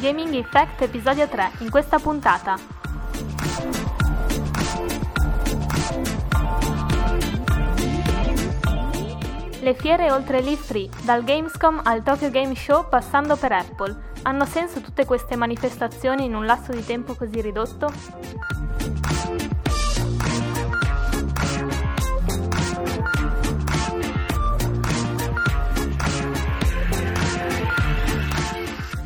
[0.00, 2.81] Gaming Effect episodio 3 in questa puntata.
[9.62, 14.80] Le fiere oltre l'E3, dal Gamescom al Tokyo Game Show passando per Apple, hanno senso
[14.80, 17.92] tutte queste manifestazioni in un lasso di tempo così ridotto?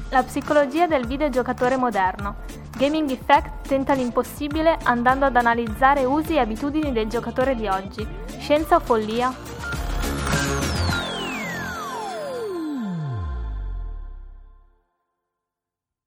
[0.08, 2.36] La psicologia del videogiocatore moderno.
[2.78, 8.08] Gaming Effect tenta l'impossibile andando ad analizzare usi e abitudini del giocatore di oggi.
[8.38, 9.55] Scienza o follia?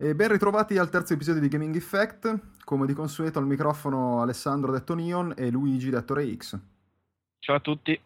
[0.01, 2.61] E ben ritrovati al terzo episodio di Gaming Effect.
[2.63, 6.57] Come di consueto al microfono Alessandro detto Neon e Luigi detto X.
[7.37, 7.99] Ciao a tutti.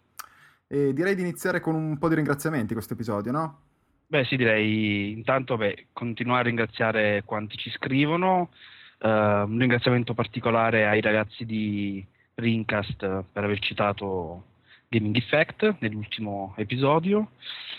[0.65, 3.59] E direi di iniziare con un po' di ringraziamenti questo episodio, no?
[4.07, 8.49] Beh, sì, direi intanto beh, continuare a ringraziare quanti ci scrivono.
[8.97, 14.45] Uh, un ringraziamento particolare ai ragazzi di Rincast per aver citato
[14.87, 17.33] Gaming Effect nell'ultimo episodio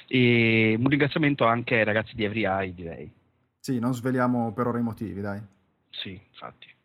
[0.06, 3.23] e un ringraziamento anche ai ragazzi di Every Eye, direi.
[3.67, 5.43] Sì, non sveliamo per ora i motivi, dai.
[5.91, 6.77] Sì, infatti.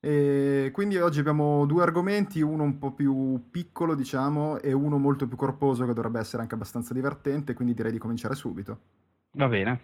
[0.00, 5.26] E quindi oggi abbiamo due argomenti, uno un po' più piccolo, diciamo, e uno molto
[5.28, 8.80] più corposo che dovrebbe essere anche abbastanza divertente, quindi direi di cominciare subito.
[9.42, 9.80] Va bene.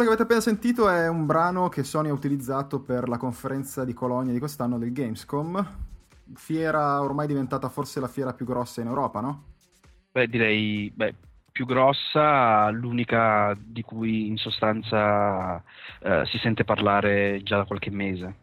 [0.00, 3.84] Quello che avete appena sentito è un brano che Sony ha utilizzato per la conferenza
[3.84, 5.62] di Colonia di quest'anno del Gamescom,
[6.32, 9.44] fiera ormai diventata forse la fiera più grossa in Europa, no?
[10.10, 11.14] Beh, direi beh,
[11.52, 15.62] più grossa, l'unica di cui in sostanza
[16.00, 18.34] eh, si sente parlare già da qualche mese.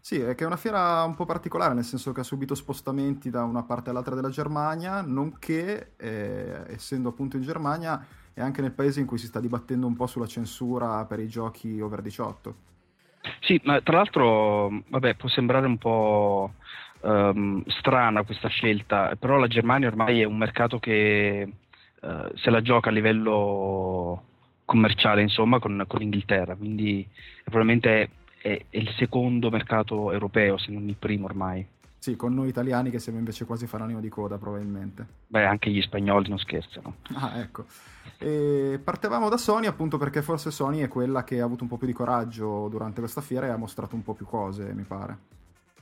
[0.00, 3.30] Sì, è che è una fiera un po' particolare, nel senso che ha subito spostamenti
[3.30, 8.04] da una parte all'altra della Germania, nonché, eh, essendo appunto in Germania,
[8.36, 11.26] è anche nel paese in cui si sta dibattendo un po' sulla censura per i
[11.26, 12.54] giochi over 18.
[13.40, 16.52] Sì, ma tra l'altro, vabbè, può sembrare un po'
[17.00, 21.50] um, strana questa scelta, però la Germania ormai è un mercato che
[22.02, 24.22] uh, se la gioca a livello
[24.66, 27.08] commerciale, insomma, con, con l'Inghilterra, quindi
[27.42, 28.10] probabilmente è,
[28.68, 31.66] è il secondo mercato europeo, se non il primo ormai.
[32.06, 35.04] Sì, con noi italiani che siamo invece quasi fanalino di coda, probabilmente.
[35.26, 36.98] Beh, anche gli spagnoli non scherzano.
[37.14, 37.64] Ah, ecco.
[38.18, 41.78] E partevamo da Sony appunto perché forse Sony è quella che ha avuto un po'
[41.78, 45.18] più di coraggio durante questa fiera e ha mostrato un po' più cose, mi pare.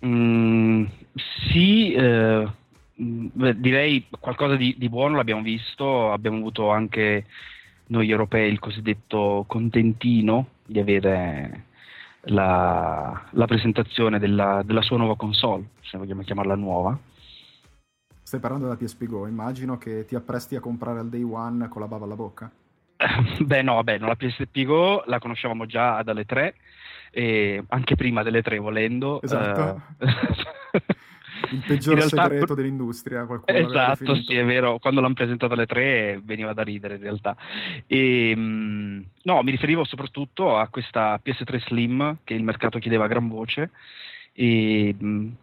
[0.06, 0.86] Mm,
[1.52, 2.50] sì, eh,
[2.94, 7.26] beh, direi qualcosa di, di buono l'abbiamo visto, abbiamo avuto anche
[7.88, 11.64] noi europei il cosiddetto contentino di avere
[12.26, 16.98] la, la presentazione della, della, sua nuova console, se vogliamo chiamarla nuova.
[18.22, 21.80] Stai parlando della PSP Go, immagino che ti appresti a comprare al day one con
[21.80, 22.50] la bava alla bocca.
[23.38, 26.54] Beh no, vabbè, no, la PSP Go la conoscevamo già dalle 3,
[27.10, 29.20] e anche prima delle 3 volendo.
[29.22, 29.82] Esatto.
[29.98, 30.06] Uh...
[31.50, 33.26] il peggior realtà, segreto dell'industria.
[33.44, 34.78] Esatto, sì, è vero.
[34.78, 37.36] Quando l'hanno presentato alle tre veniva da ridere in realtà.
[37.86, 43.28] E, no, mi riferivo soprattutto a questa PS3 Slim che il mercato chiedeva a gran
[43.28, 43.70] voce
[44.32, 44.94] e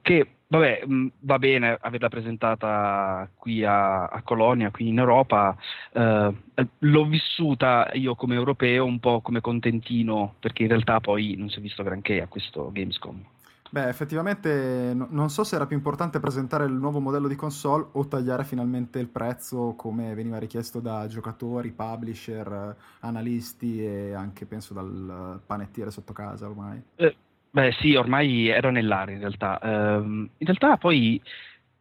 [0.02, 0.84] che vabbè,
[1.20, 5.56] va bene averla presentata qui a, a Colonia, qui in Europa.
[5.94, 6.34] Eh,
[6.78, 11.60] l'ho vissuta io come europeo un po' come contentino, perché in realtà poi non si
[11.60, 13.24] è visto granché a questo Gamescom.
[13.74, 17.88] Beh, effettivamente no, non so se era più importante presentare il nuovo modello di console
[17.94, 24.74] o tagliare finalmente il prezzo come veniva richiesto da giocatori, publisher, analisti e anche penso
[24.74, 26.84] dal panettiere sotto casa ormai.
[26.98, 27.16] Eh,
[27.50, 29.58] beh sì, ormai era nell'aria in realtà.
[29.62, 31.22] Uh, in realtà poi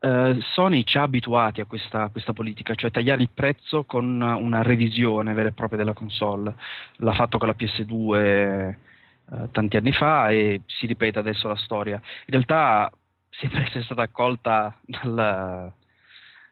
[0.02, 4.62] Uh, Sony ci ha abituati a questa, questa, politica, cioè tagliare il prezzo con una
[4.62, 6.54] revisione vera e propria della console.
[6.96, 8.76] L'ha fatto con la PS2
[9.31, 11.97] uh, tanti anni fa e si ripete adesso la storia.
[11.97, 12.91] In realtà
[13.31, 15.73] sembra essere stata accolta dal,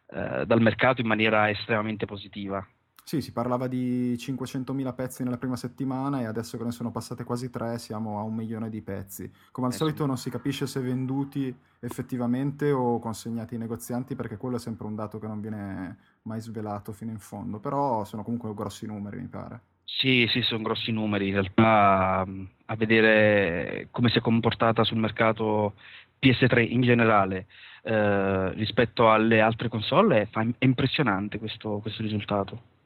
[0.07, 2.67] uh, dal mercato in maniera estremamente positiva.
[3.09, 7.25] Sì, si parlava di 500.000 pezzi nella prima settimana e adesso che ne sono passate
[7.25, 9.33] quasi tre siamo a un milione di pezzi.
[9.51, 10.07] Come al eh solito sì.
[10.07, 14.95] non si capisce se venduti effettivamente o consegnati ai negozianti perché quello è sempre un
[14.95, 19.29] dato che non viene mai svelato fino in fondo, però sono comunque grossi numeri mi
[19.29, 19.61] pare.
[19.90, 21.29] Sì, sì, sono grossi numeri.
[21.29, 22.25] In realtà
[22.67, 25.75] a vedere come si è comportata sul mercato
[26.20, 27.46] PS3 in generale
[27.82, 32.76] eh, rispetto alle altre console è, è impressionante questo, questo risultato.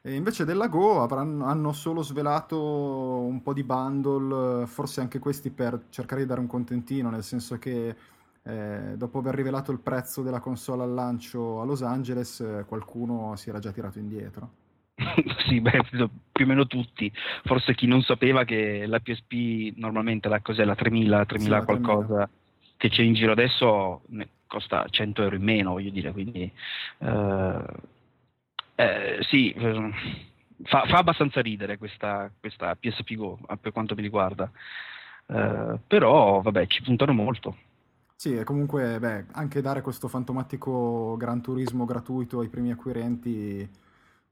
[0.00, 5.50] E invece della Go avranno, hanno solo svelato un po' di bundle, forse anche questi
[5.50, 7.96] per cercare di dare un contentino, nel senso che
[8.44, 13.34] eh, dopo aver rivelato il prezzo della console al lancio a Los Angeles, eh, qualcuno
[13.34, 14.64] si era già tirato indietro.
[15.46, 15.82] sì, beh,
[16.32, 17.12] più o meno tutti.
[17.44, 22.06] Forse chi non sapeva che la PSP normalmente la, cos'è, la 3000, 3000 sì, qualcosa
[22.06, 22.30] 3000.
[22.76, 24.02] che c'è in giro adesso
[24.46, 26.50] costa 100 euro in meno, voglio dire, quindi...
[26.98, 27.94] Eh,
[28.76, 29.92] eh, sì, ehm,
[30.64, 34.50] fa, fa, abbastanza ridere questa, questa PSP Go per quanto mi riguarda,
[35.28, 37.56] eh, però vabbè ci puntano molto.
[38.14, 43.68] Sì, e comunque beh, anche dare questo fantomatico Gran Turismo gratuito ai primi acquirenti,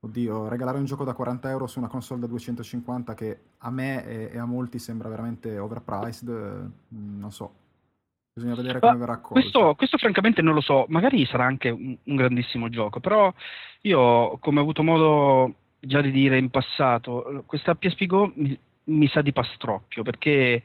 [0.05, 4.07] oddio, regalare un gioco da 40 euro su una console da 250 che a me
[4.07, 7.63] e, e a molti sembra veramente overpriced, mm, non so,
[8.37, 9.35] Bisogna vedere come verrà accolto.
[9.35, 13.33] Questo, questo, francamente non lo so, magari sarà anche un, un, grandissimo gioco, però
[13.83, 19.07] io, come ho avuto modo già di dire in passato, questa PSP Go mi, mi
[19.07, 20.65] sa di pastrocchio, perché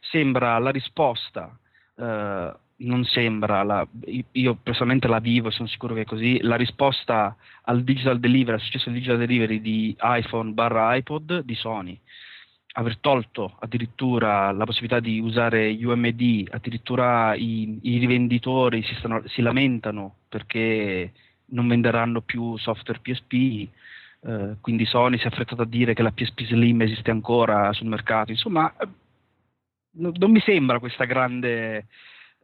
[0.00, 1.54] sembra la risposta,
[1.96, 3.86] eh, non sembra, la,
[4.32, 8.56] io personalmente la vivo e sono sicuro che è così, la risposta al digital delivery,
[8.56, 11.98] al successo del digital delivery di iPhone barra iPod di Sony.
[12.72, 19.42] Aver tolto addirittura la possibilità di usare UMD, addirittura i, i rivenditori si, stanno, si,
[19.42, 21.12] lamentano perché
[21.46, 23.68] non venderanno più software PSP,
[24.22, 27.88] eh, quindi Sony si è affrettato a dire che la PSP Slim esiste ancora sul
[27.88, 28.86] mercato, insomma eh,
[29.92, 31.88] non mi sembra questa grande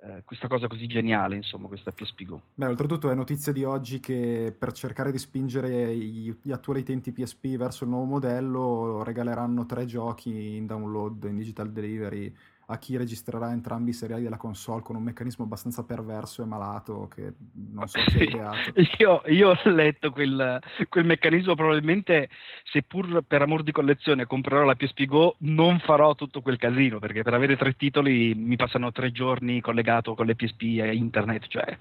[0.03, 2.43] eh, questa cosa così geniale, insomma, questa PSP Go.
[2.55, 7.13] Beh, oltretutto è notizia di oggi che per cercare di spingere gli, gli attuali utenti
[7.13, 12.35] PSP verso il nuovo modello regaleranno tre giochi in download, in digital delivery
[12.69, 17.09] a chi registrerà entrambi i seriali della console con un meccanismo abbastanza perverso e malato
[17.09, 17.33] che
[17.73, 18.73] non so chi ha ideato.
[18.99, 22.29] io, io, ho letto quel, quel, meccanismo, probabilmente
[22.65, 27.23] seppur per amor di collezione comprerò la PSP Go, non farò tutto quel casino perché
[27.23, 31.77] per avere tre titoli mi passano tre giorni collegato con le PSP a internet, cioè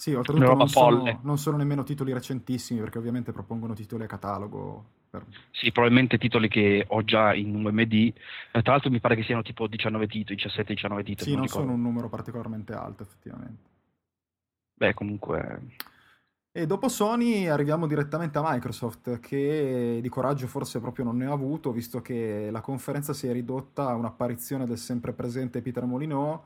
[0.00, 4.84] sì, oltretutto non sono, non sono nemmeno titoli recentissimi perché ovviamente propongono titoli a catalogo.
[5.50, 7.92] Sì, probabilmente titoli che ho già in UMD.
[7.92, 8.14] Eh,
[8.62, 11.16] tra l'altro mi pare che siano tipo 19 titoli, 17-19 titoli.
[11.18, 13.68] Sì, non, non sono un numero particolarmente alto effettivamente.
[14.72, 15.60] Beh, comunque...
[16.50, 21.32] E dopo Sony arriviamo direttamente a Microsoft, che di coraggio forse proprio non ne ha
[21.32, 26.40] avuto, visto che la conferenza si è ridotta a un'apparizione del sempre presente Peter Molyneux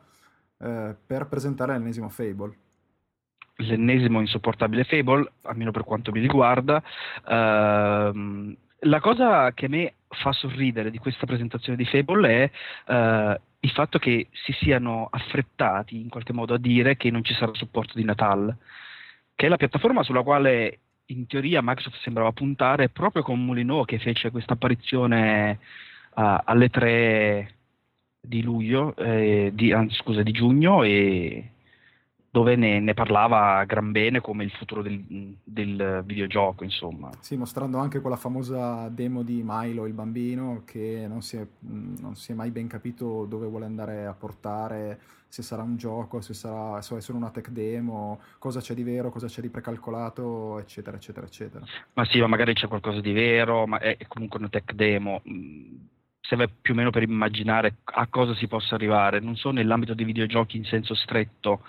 [0.59, 2.63] eh, per presentare l'ennesimo Fable
[3.57, 6.83] l'ennesimo insopportabile Fable, almeno per quanto mi riguarda.
[7.25, 8.57] Uh,
[8.87, 12.51] la cosa che a me fa sorridere di questa presentazione di Fable
[12.85, 17.25] è uh, il fatto che si siano affrettati in qualche modo a dire che non
[17.25, 18.55] ci sarà supporto di Natal,
[19.35, 23.99] che è la piattaforma sulla quale in teoria Microsoft sembrava puntare proprio con Molino che
[23.99, 25.59] fece questa apparizione
[26.15, 27.55] uh, alle 3
[28.21, 31.51] di luglio, eh, di, anzi, scusa, di giugno e
[32.35, 37.09] dove ne, ne, parlava gran bene come il futuro del, del, videogioco, insomma.
[37.21, 42.17] Sì, mostrando anche quella famosa demo di Milo, il bambino, che non si, è, non
[42.17, 44.99] si è mai ben capito dove vuole andare a portare,
[45.29, 48.83] se sarà un gioco, se sarà se è solo una tech demo, cosa c'è di
[48.83, 51.65] vero, cosa c'è di precalcolato, eccetera, eccetera, eccetera.
[51.93, 55.23] Ma sì, ma magari c'è qualcosa di vero, ma è comunque una tech demo
[56.27, 59.21] serve più o meno per immaginare a cosa si possa arrivare.
[59.21, 61.63] Non so nell'ambito dei videogiochi in senso stretto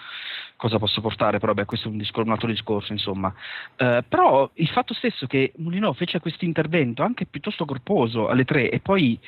[0.56, 3.34] cosa possa portare, però beh, questo è un, discor- un altro discorso, insomma.
[3.78, 8.70] Uh, però il fatto stesso che Mulino fece questo intervento anche piuttosto corposo alle tre
[8.70, 9.20] e poi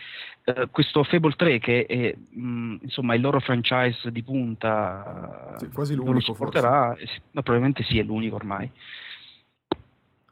[0.46, 5.96] uh, questo Fable 3 che è mh, insomma il loro franchise di punta sì, quasi
[5.96, 6.60] l'unico forse.
[6.60, 8.72] Eh, no, probabilmente sì, è l'unico ormai.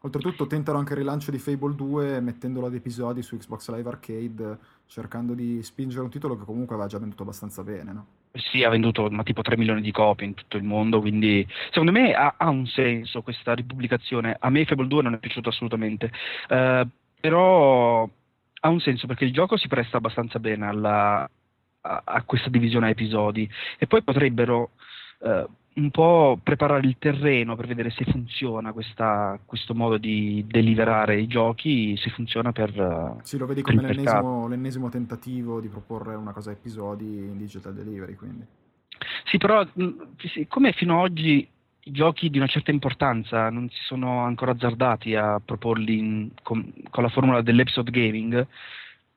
[0.05, 4.57] Oltretutto tentano anche il rilancio di Fable 2 mettendolo ad episodi su Xbox Live Arcade,
[4.85, 8.05] cercando di spingere un titolo che comunque aveva già venduto abbastanza bene, no?
[8.35, 11.91] Sì, ha venduto ma tipo 3 milioni di copie in tutto il mondo, quindi secondo
[11.93, 14.35] me ha, ha un senso questa ripubblicazione.
[14.37, 16.11] A me Fable 2 non è piaciuto assolutamente,
[16.49, 16.87] uh,
[17.19, 18.09] però
[18.59, 21.29] ha un senso perché il gioco si presta abbastanza bene alla,
[21.81, 24.71] a, a, questa divisione a episodi e poi potrebbero
[25.19, 31.19] uh, un po' preparare il terreno per vedere se funziona questa, questo modo di deliberare
[31.19, 33.17] i giochi, se funziona per...
[33.23, 37.73] Sì, lo vedi come l'ennesimo, l'ennesimo, tentativo di proporre una cosa a episodi in digital
[37.73, 38.45] delivery, quindi.
[39.25, 39.65] Sì, però
[40.47, 41.47] come fino ad oggi
[41.87, 46.73] i giochi di una certa importanza non si sono ancora azzardati a proporli in, con,
[46.89, 48.47] con la formula dell'episode gaming,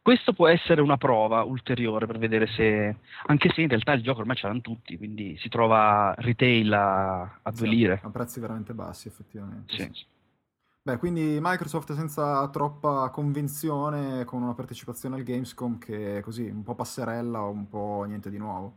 [0.02, 4.20] questo può essere una prova ulteriore per vedere se, anche se in realtà il gioco
[4.20, 8.00] ormai ce l'hanno tutti, quindi si trova retail a, a due sì, lire.
[8.02, 9.76] A prezzi veramente bassi, effettivamente.
[9.76, 9.90] Sì.
[9.92, 10.06] sì.
[10.82, 16.62] Beh, quindi Microsoft senza troppa convinzione, con una partecipazione al Gamescom che è così, un
[16.62, 18.74] po' passerella o un po' niente di nuovo.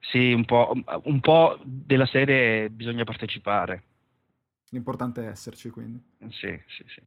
[0.00, 0.72] Sì, un po',
[1.04, 3.82] un po' della serie bisogna partecipare.
[4.70, 6.02] L'importante è esserci, quindi.
[6.30, 7.02] Sì, sì, sì.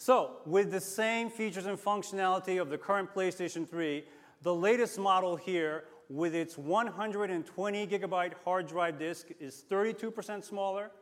[0.00, 4.04] So, with the same features and functionality of the current PlayStation 3,
[4.42, 10.92] the latest model here with its 120 gigabyte hard drive disk is 32% smaller,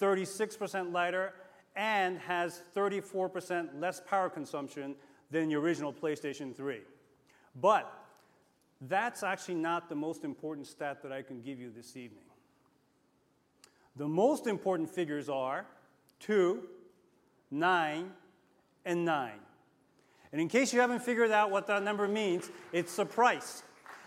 [0.00, 1.34] 36% lighter,
[1.76, 4.94] and has 34% less power consumption
[5.30, 6.80] than the original PlayStation 3.
[7.60, 7.92] But
[8.80, 12.24] that's actually not the most important stat that I can give you this evening.
[13.96, 15.66] The most important figures are
[16.20, 16.62] 2,
[17.54, 18.10] 9,
[18.84, 19.32] and 9.
[20.32, 23.62] And in case you haven't figured out what that number means, it's the price.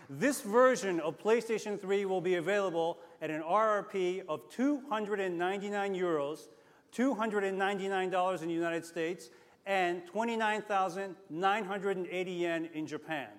[0.10, 6.50] This version of PlayStation 3 will be available at an RRP of 299 euros,
[6.94, 9.30] $299 in the United States,
[9.66, 13.30] and 29,980 yen in Japan.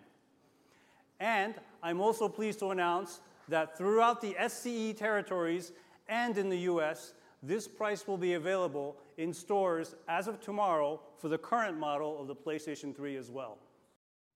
[1.21, 5.73] And I'm also pleased to announce that throughout the SCE territories
[6.09, 7.13] and in the US,
[7.43, 12.27] this price will be available in stores as of tomorrow for the current model of
[12.27, 13.59] the PlayStation 3 as well.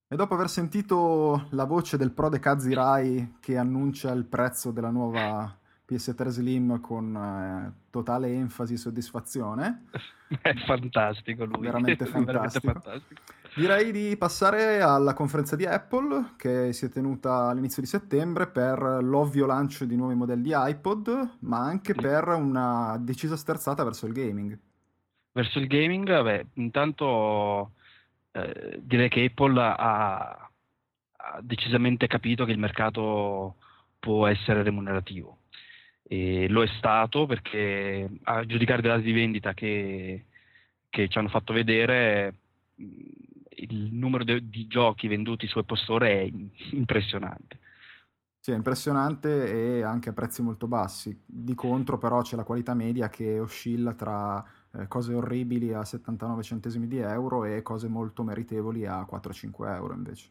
[0.09, 4.91] E dopo aver sentito la voce del Pro de Kazirai che annuncia il prezzo della
[4.91, 5.57] nuova
[5.89, 9.87] PS3 Slim con eh, totale enfasi e soddisfazione.
[10.43, 11.61] È fantastico lui.
[11.61, 12.67] Veramente fantastico.
[12.67, 13.23] Veramente fantastico.
[13.55, 18.81] Direi di passare alla conferenza di Apple che si è tenuta all'inizio di settembre per
[19.03, 24.15] l'ovvio lancio di nuovi modelli di iPod, ma anche per una decisa sterzata verso il
[24.15, 24.59] gaming.
[25.33, 27.73] Verso il gaming, vabbè, intanto
[28.33, 30.51] eh, direi che Apple ha,
[31.17, 33.57] ha decisamente capito che il mercato
[33.99, 35.39] può essere remunerativo.
[36.03, 40.27] E lo è stato perché a giudicare dai dati di vendita che,
[40.91, 42.35] che ci hanno fatto vedere
[42.75, 46.31] il numero de- di giochi venduti su Apple Store è
[46.73, 47.61] impressionante.
[48.41, 51.17] Sì, è impressionante e anche a prezzi molto bassi.
[51.25, 56.43] Di contro però c'è la qualità media che oscilla tra eh, cose orribili a 79
[56.43, 60.31] centesimi di euro e cose molto meritevoli a 4-5 euro invece.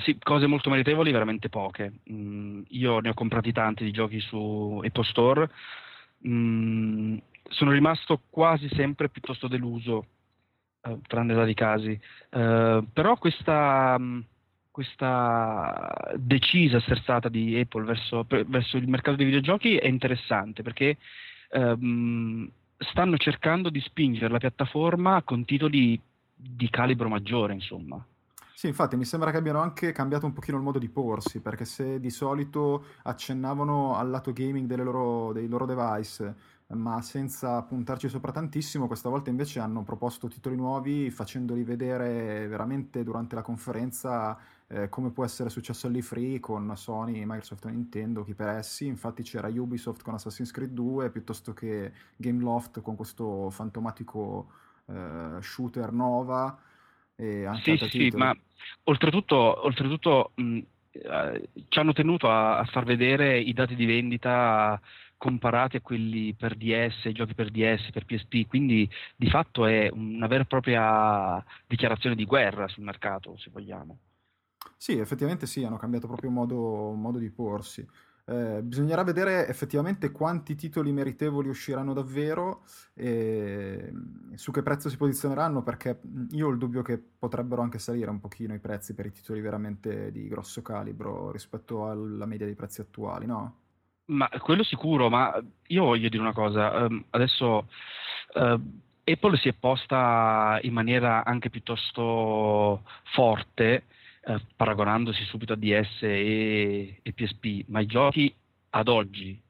[0.00, 2.00] Sì, cose molto meritevoli, veramente poche.
[2.10, 5.50] Mm, io ne ho comprati tanti di giochi su Apple Store.
[6.26, 7.16] Mm,
[7.48, 10.06] sono rimasto quasi sempre piuttosto deluso
[10.82, 11.98] eh, tranne rari casi.
[12.30, 14.20] Eh, però questa, mm,
[14.70, 20.98] questa, decisa sterzata di Apple verso, verso, il mercato dei videogiochi è interessante perché
[21.50, 26.00] ehm, stanno cercando di spingere la piattaforma con titoli
[26.34, 28.02] di calibro maggiore, insomma.
[28.54, 31.64] Sì, infatti mi sembra che abbiano anche cambiato un pochino il modo di porsi, perché
[31.64, 38.30] se di solito accennavano al lato gaming loro, dei loro device ma senza puntarci sopra
[38.30, 44.88] tantissimo, questa volta invece hanno proposto titoli nuovi facendoli vedere veramente durante la conferenza eh,
[44.88, 49.22] come può essere successo all'E Free con Sony, Microsoft e Nintendo, chi per essi, infatti
[49.22, 54.50] c'era Ubisoft con Assassin's Creed 2 piuttosto che Gameloft con questo fantomatico
[54.86, 56.58] eh, shooter Nova
[57.16, 58.36] e anche sì, sì, ma
[58.84, 60.58] oltretutto, oltretutto mh,
[60.90, 64.80] eh, ci hanno tenuto a, a far vedere i dati di vendita
[65.16, 70.26] comparati a quelli per DS, giochi per DS, per PSP, quindi di fatto è una
[70.28, 73.98] vera e propria dichiarazione di guerra sul mercato, se vogliamo.
[74.80, 77.84] Sì, effettivamente sì, hanno cambiato proprio modo, modo di porsi.
[78.26, 82.62] Eh, bisognerà vedere effettivamente quanti titoli meritevoli usciranno davvero
[82.94, 83.90] e
[84.34, 88.20] su che prezzo si posizioneranno, perché io ho il dubbio che potrebbero anche salire un
[88.20, 92.80] pochino i prezzi per i titoli veramente di grosso calibro rispetto alla media dei prezzi
[92.80, 93.56] attuali, no?
[94.06, 95.34] Ma quello sicuro, ma
[95.66, 97.66] io voglio dire una cosa, um, adesso
[98.34, 98.60] uh,
[99.04, 103.84] Apple si è posta in maniera anche piuttosto forte
[104.28, 108.32] eh, paragonandosi subito a DS e, e, PSP, ma i giochi
[108.70, 109.40] ad oggi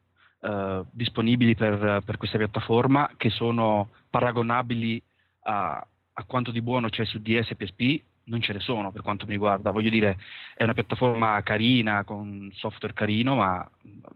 [0.41, 5.03] eh, disponibili per, per, questa piattaforma che sono paragonabili
[5.43, 9.03] a, a quanto di buono c'è su DS e PSP non ce ne sono per
[9.03, 9.73] quanto mi riguarda.
[9.73, 10.17] Voglio dire,
[10.55, 13.69] è una piattaforma carina, con software carino, ma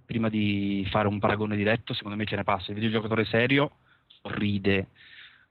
[0.04, 2.70] prima di fare un paragone diretto, secondo me ce ne passa.
[2.70, 4.88] Il videogiocatore serio sorride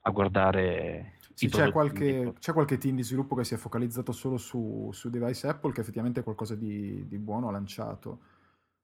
[0.01, 1.15] a guardare.
[1.41, 5.09] Sì, c'è, qualche, c'è qualche, team di sviluppo che si è focalizzato solo su, su
[5.09, 8.19] device Apple che effettivamente qualcosa di, di buono ha lanciato.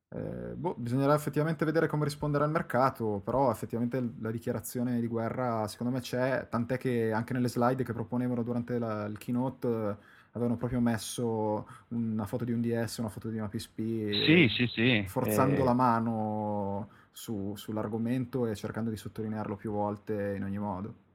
[0.10, 5.68] Eh, boh, bisognerà effettivamente vedere come risponderà il mercato, però effettivamente la dichiarazione di guerra
[5.68, 9.96] secondo me c'è, tant'è che anche nelle slide che proponevano durante la, il keynote eh,
[10.32, 14.66] avevano proprio messo una foto di un DS, una foto di una PSP, sì, sì,
[14.66, 15.04] sì.
[15.06, 15.64] forzando eh...
[15.64, 21.06] la mano su, sull'argomento e cercando di sottolinearlo più volte in ogni modo.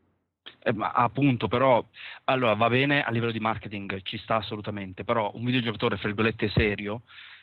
[0.64, 1.85] Eh, ma appunto, però,
[2.25, 6.50] allora va bene a livello di marketing, ci sta assolutamente, però un videogiocatore, fra virgolette,
[6.50, 7.02] serio,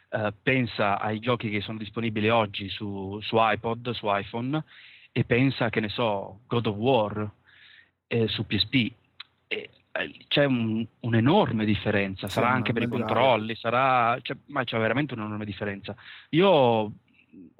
[0.10, 4.64] eh, pensa ai giochi che sono disponibili oggi su, su, iPod, su iPhone
[5.12, 7.32] e pensa, che ne so, God of War
[8.08, 8.92] eh, su PSP.
[9.48, 9.70] E,
[10.28, 15.14] c'è un, un'enorme differenza, sarà sì, anche per i controlli, sarà, cioè, ma c'è veramente
[15.14, 15.94] un'enorme differenza.
[16.30, 16.94] Io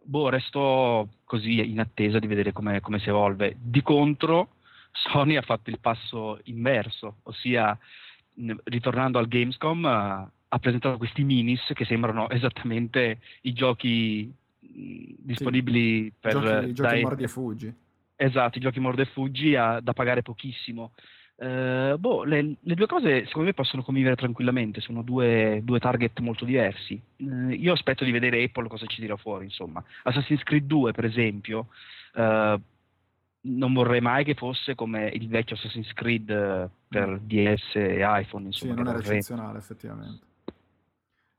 [0.02, 3.58] boh, resto così in attesa di vedere come, come si evolve.
[3.60, 4.59] Di contro,
[4.92, 7.78] Sony ha fatto il passo inverso, ossia
[8.64, 9.86] ritornando al Gamescom
[10.52, 17.02] ha presentato questi minis che sembrano esattamente i giochi disponibili sì, per giochi, giochi dai,
[17.02, 17.74] mordi e fuggi.
[18.16, 20.92] Esatto, i giochi mordi e fuggi a, da pagare pochissimo.
[21.36, 26.20] Uh, boh, le, le, due cose secondo me possono convivere tranquillamente, sono due, due target
[26.20, 27.02] molto diversi.
[27.18, 29.82] Uh, io aspetto di vedere Apple cosa ci dirà fuori, insomma.
[30.04, 31.68] Assassin's Creed 2, per esempio,
[32.16, 32.60] uh,
[33.42, 38.48] non vorrei mai che fosse come il vecchio Assassin's Creed per DS e iPhone.
[38.48, 40.28] Insomma, sì, non era eccezionale, effettivamente.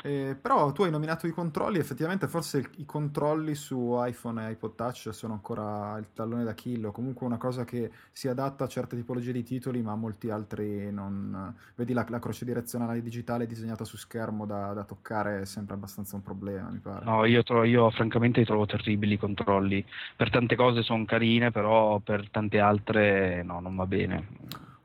[0.02, 4.74] Eh, però tu hai nominato i controlli, effettivamente forse i controlli su iPhone e iPod
[4.74, 8.96] Touch sono ancora il tallone d'Achille, o comunque una cosa che si adatta a certe
[8.96, 11.54] tipologie di titoli, ma a molti altri non...
[11.74, 16.16] Vedi la, la croce direzionale digitale disegnata su schermo da, da, toccare è sempre abbastanza
[16.16, 17.04] un problema, mi pare.
[17.04, 19.84] No, io, trovo, io francamente li trovo terribili i controlli.
[20.16, 24.26] Per tante cose sono carine, però per tante altre no, non va bene.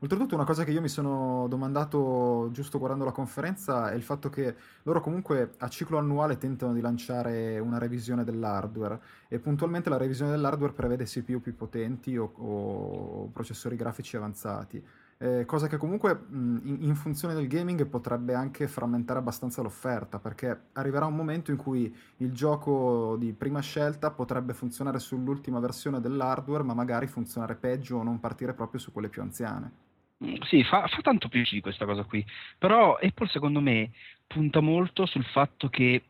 [0.06, 4.28] Oltretutto una cosa che io mi sono domandato giusto guardando la conferenza è il fatto
[4.28, 9.96] che loro comunque a ciclo annuale tentano di lanciare una revisione dell'hardware e puntualmente la
[9.96, 14.80] revisione dell'hardware prevede CPU più potenti o, o processori grafici avanzati.
[15.18, 20.20] Eh, cosa che comunque mh, in, in, funzione del gaming potrebbe anche frammentare abbastanza l'offerta,
[20.20, 26.00] perché arriverà un momento in cui il gioco di prima scelta potrebbe funzionare sull'ultima versione
[26.00, 29.85] dell'hardware, ma magari funzionare peggio o non partire proprio su quelle più anziane.
[30.24, 32.24] Mm, sì, fa, fa tanto PC questa cosa qui,
[32.58, 33.90] però Apple secondo me
[34.26, 36.04] punta molto sul fatto che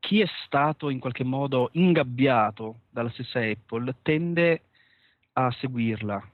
[0.00, 4.64] chi è stato in qualche modo ingabbiato dalla stessa Apple tende
[5.34, 6.30] a seguirla.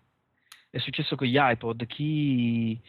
[0.71, 2.81] È successo con gli iPod, chi,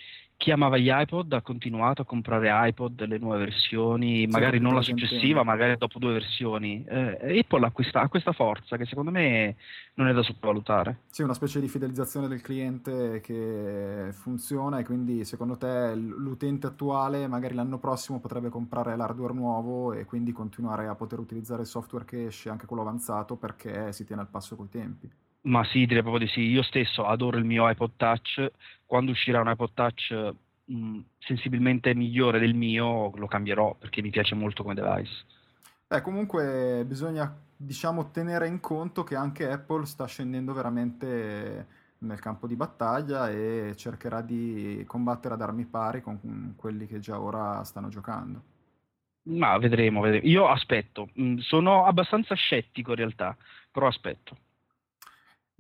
[0.42, 4.82] chi amava gli iPod ha continuato a comprare iPod delle nuove versioni, magari non la
[4.82, 6.84] successiva, magari dopo due versioni.
[6.84, 9.56] Eh, Apple ha questa, ha questa, forza che secondo me
[9.94, 11.02] non è da sottovalutare.
[11.12, 17.28] Sì, una specie di fidelizzazione del cliente che funziona e quindi secondo te l'utente attuale
[17.28, 22.04] magari l'anno prossimo potrebbe comprare l'hardware nuovo e quindi continuare a poter utilizzare il software
[22.04, 25.08] che esce, anche quello avanzato, perché si tiene al passo coi tempi.
[25.44, 26.42] Ma sì, direi proprio di sì.
[26.42, 28.52] Io stesso adoro il mio iPod Touch.
[28.86, 30.34] Quando uscirà un iPod Touch
[30.66, 35.26] mh, sensibilmente migliore del mio, lo cambierò perché mi piace molto come device.
[35.88, 41.68] Eh, comunque bisogna, diciamo, tenere in conto che anche Apple sta scendendo veramente
[42.00, 47.20] nel campo di battaglia e cercherà di combattere ad armi pari con quelli che già
[47.20, 48.44] ora stanno giocando.
[49.24, 50.28] Ma vedremo, vedremo.
[50.28, 51.10] Io aspetto.
[51.40, 53.36] Sono abbastanza scettico in realtà,
[53.72, 54.38] però aspetto.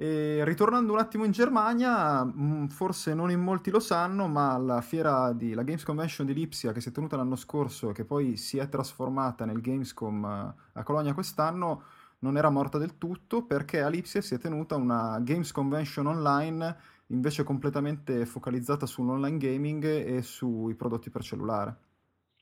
[0.01, 4.81] E ritornando un attimo in Germania, mm, forse non in molti lo sanno, ma la
[4.81, 8.03] fiera di la Games Convention di Lipsia che si è tenuta l'anno scorso e che
[8.03, 11.83] poi si è trasformata nel Gamescom eh, a Colonia quest'anno
[12.21, 16.77] non era morta del tutto perché a Lipsia si è tenuta una Games Convention online
[17.09, 21.75] invece completamente focalizzata sull'online gaming e sui prodotti per cellulare.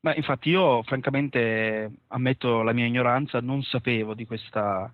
[0.04, 4.90] Ma infatti io francamente ammetto la mia ignoranza, non sapevo di questa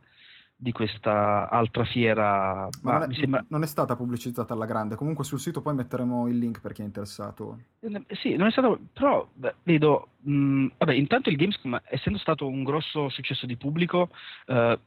[0.57, 2.69] di questa altra fiera.
[2.81, 3.45] Ma non è, sembra...
[3.49, 6.81] non è, stata pubblicizzata alla grande, comunque sul sito poi metteremo il link per chi
[6.81, 7.59] è interessato.
[7.81, 12.17] Eh, sì, non è stato, però beh, vedo, mh, mm, vabbè, intanto il Gamescom, essendo
[12.19, 14.09] stato un grosso successo di pubblico,
[14.47, 14.79] eh,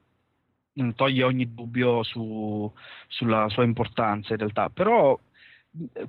[0.95, 2.73] toglie ogni dubbio su,
[3.09, 5.19] sulla sua importanza in realtà, però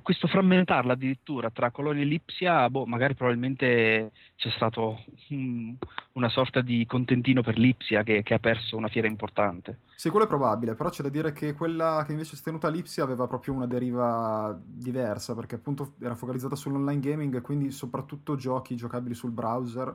[0.02, 5.74] questo frammentarla addirittura tra Colonia e Lipsia, boh, magari probabilmente c'è stato un,
[6.12, 9.80] una sorta di contentino per Lipsia che, che, ha perso una fiera importante.
[9.94, 12.70] Sì, quello è probabile, però c'è da dire che quella che invece è tenuta a
[12.70, 18.36] Lipsia aveva proprio una deriva diversa, perché appunto era focalizzata sull'online gaming e quindi soprattutto
[18.36, 19.94] giochi giocabili sul browser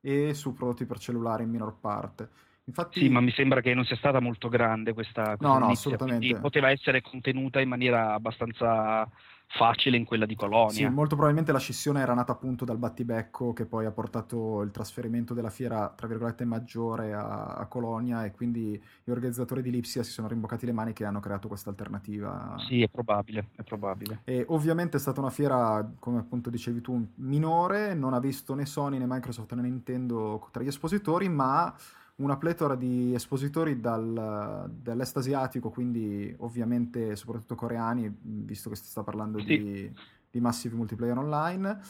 [0.00, 2.46] e su prodotti per cellulare in minor parte.
[2.68, 3.00] Infatti...
[3.00, 6.38] Sì, ma mi sembra che non sia stata molto grande questa, questa no, no, assolutamente.
[6.38, 9.10] poteva essere contenuta in maniera abbastanza
[9.50, 10.70] facile in quella di Colonia.
[10.70, 14.70] Sì, molto probabilmente la scissione era nata appunto dal battibecco che poi ha portato il
[14.70, 20.02] trasferimento della fiera, tra virgolette, maggiore a, a Colonia e quindi gli organizzatori di Lipsia
[20.02, 22.56] si sono rimboccati le maniche e hanno creato questa alternativa.
[22.68, 24.20] Sì, è probabile, è probabile.
[24.24, 28.66] E ovviamente è stata una fiera, come appunto dicevi tu, minore, non ha visto né
[28.66, 31.74] Sony né Microsoft né Nintendo tra gli espositori, ma
[32.18, 39.02] una pletora di espositori dal, dall'est asiatico, quindi ovviamente soprattutto coreani, visto che si sta
[39.02, 39.46] parlando sì.
[39.46, 39.92] di,
[40.30, 41.80] di massive multiplayer online,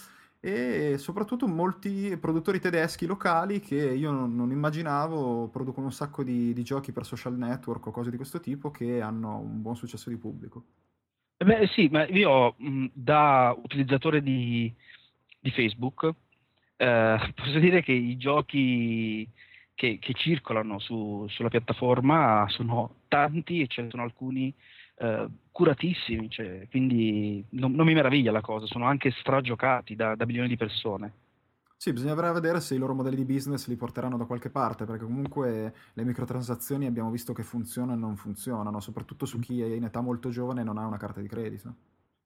[0.40, 6.52] e soprattutto molti produttori tedeschi locali che io non, non immaginavo producono un sacco di,
[6.52, 10.10] di, giochi per social network o cose di questo tipo che hanno un buon successo
[10.10, 10.64] di pubblico.
[11.38, 12.54] Beh sì, ma io
[12.92, 14.72] da utilizzatore di,
[15.40, 16.12] di Facebook
[16.76, 19.28] eh, posso dire che i giochi
[19.78, 24.52] che, che circolano su, sulla piattaforma sono tanti e ce ne sono alcuni
[24.96, 30.26] eh, curatissimi, cioè, quindi non, non, mi meraviglia la cosa, sono anche stragiocati da, da
[30.26, 31.12] milioni di persone.
[31.76, 35.04] Sì, bisognerà vedere se i loro modelli di business li porteranno da qualche parte, perché
[35.04, 39.84] comunque le microtransazioni abbiamo visto che funzionano e non funzionano, soprattutto su chi è in
[39.84, 41.74] età molto giovane e non ha una carta di credito.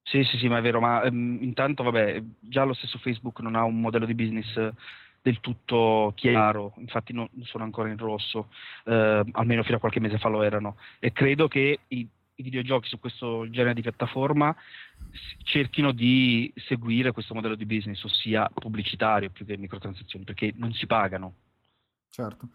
[0.03, 3.55] Sì, sì, sì, ma è vero, ma um, intanto, vabbè, già lo stesso Facebook non
[3.55, 4.73] ha un modello di business
[5.23, 8.51] del tutto chiaro, infatti non sono ancora in rosso,
[8.85, 12.89] eh, almeno fino a qualche mese fa lo erano, e credo che i, i videogiochi
[12.89, 14.55] su questo genere di piattaforma
[15.45, 20.87] cerchino di seguire questo modello di business, ossia pubblicitario più che microtransazioni, perché non si
[20.87, 21.35] pagano.
[22.11, 22.49] Certo.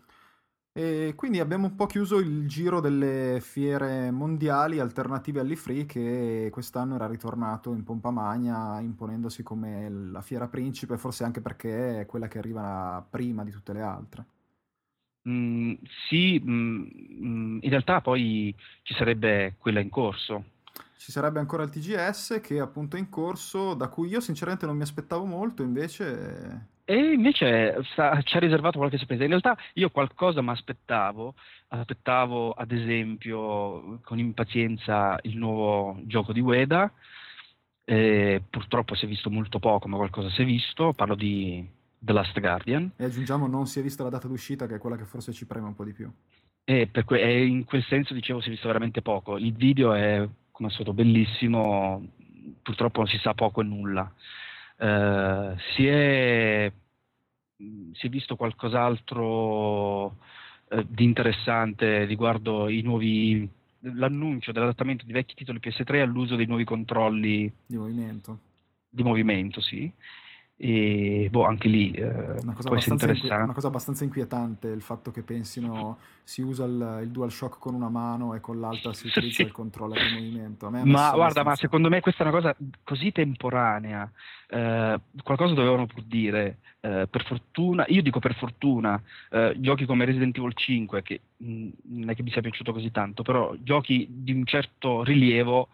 [0.78, 6.94] E quindi abbiamo un po' chiuso il giro delle fiere mondiali alternative all'e-free che quest'anno
[6.94, 12.28] era ritornato in pompa magna imponendosi come la fiera principe, forse anche perché è quella
[12.28, 14.26] che arriva prima di tutte le altre.
[15.28, 15.74] Mm,
[16.08, 16.84] sì, mm,
[17.24, 20.44] mm in realtà poi ci sarebbe quella in corso.
[20.96, 24.76] Ci sarebbe ancora il TGS che è appunto in corso, da cui io sinceramente non
[24.76, 29.24] mi aspettavo molto, invece e invece sta, ci ha riservato qualche sorpresa.
[29.24, 31.34] In realtà io qualcosa mi aspettavo,
[31.68, 36.90] aspettavo ad esempio con impazienza il nuovo gioco di Ueda,
[37.84, 41.68] eh, purtroppo si è visto molto poco, ma qualcosa si è visto, parlo di
[42.00, 42.92] The Last Guardian.
[42.96, 45.46] E aggiungiamo non si è vista la data d'uscita che è quella che forse ci
[45.46, 46.10] preme un po' di più.
[46.64, 49.38] E, que- e in quel senso dicevo si è visto veramente poco.
[49.38, 52.02] Il video è come al solito bellissimo,
[52.62, 54.10] purtroppo non si sa poco e nulla.
[54.78, 56.72] Eh, si, è,
[57.94, 60.18] si, è, visto qualcos'altro
[60.70, 67.52] eh, di interessante riguardo nuovi, l'annuncio dell'adattamento di vecchi titoli PS3 all'uso dei nuovi controlli
[67.66, 68.40] di movimento.
[68.90, 69.92] Di movimento, sì
[70.60, 72.04] e boh, anche lì eh,
[72.42, 77.12] una, cosa inqui- una, cosa abbastanza inquietante il fatto che pensino si usa il, il
[77.12, 79.42] DualShock con una mano e con l'altra si utilizza sì.
[79.44, 80.68] il controller di movimento.
[80.72, 81.44] ma guarda, abbastanza...
[81.44, 84.12] ma secondo me questa è una cosa così temporanea.
[84.50, 86.58] Eh, qualcosa dovevano pur dire.
[86.80, 91.70] Eh, per fortuna, io dico per fortuna, eh, giochi come Resident Evil 5, che mh,
[91.84, 95.68] non è che mi sia piaciuto così tanto, però giochi di un certo rilievo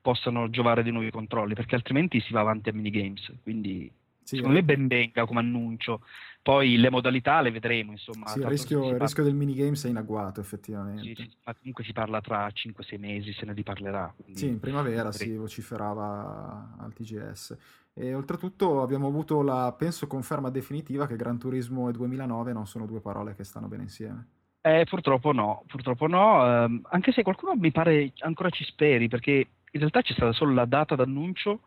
[0.00, 3.30] possano giovare dei nuovi controlli, perché altrimenti si va avanti a minigames.
[3.42, 3.90] Quindi
[4.30, 6.02] sì, Secondo me ben venga come annuncio.
[6.40, 8.28] Poi le modalità le vedremo, insomma.
[8.28, 11.02] Sì, il rischio, il rischio del minigames è in agguato, effettivamente.
[11.02, 14.14] Sì, ma comunque si parla tra 5-6 mesi, se ne riparlerà.
[14.32, 17.56] Sì, in primavera si vociferava al TGS.
[17.92, 22.86] E oltretutto abbiamo avuto la, penso, conferma definitiva che Gran Turismo e 2009 non sono
[22.86, 24.28] due parole che stanno bene insieme.
[24.62, 29.32] Eh, purtroppo no, purtroppo no, eh, anche se qualcuno mi pare ancora ci speri, perché
[29.32, 31.62] in realtà c'è stata solo la data d'annuncio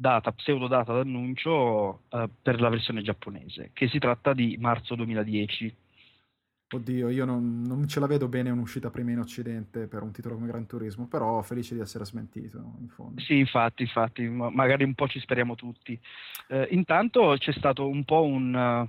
[0.00, 5.76] data, pseudo data d'annuncio eh, per la versione giapponese, che si tratta di marzo 2010.
[6.72, 10.36] Oddio, io non, non, ce la vedo bene un'uscita prima in Occidente per un titolo
[10.36, 13.20] come Gran Turismo, però felice di essere smentito in fondo.
[13.20, 16.00] Sì, infatti, infatti, magari un po' ci speriamo tutti.
[16.48, 18.88] Eh, intanto c'è stato un po' un, uh,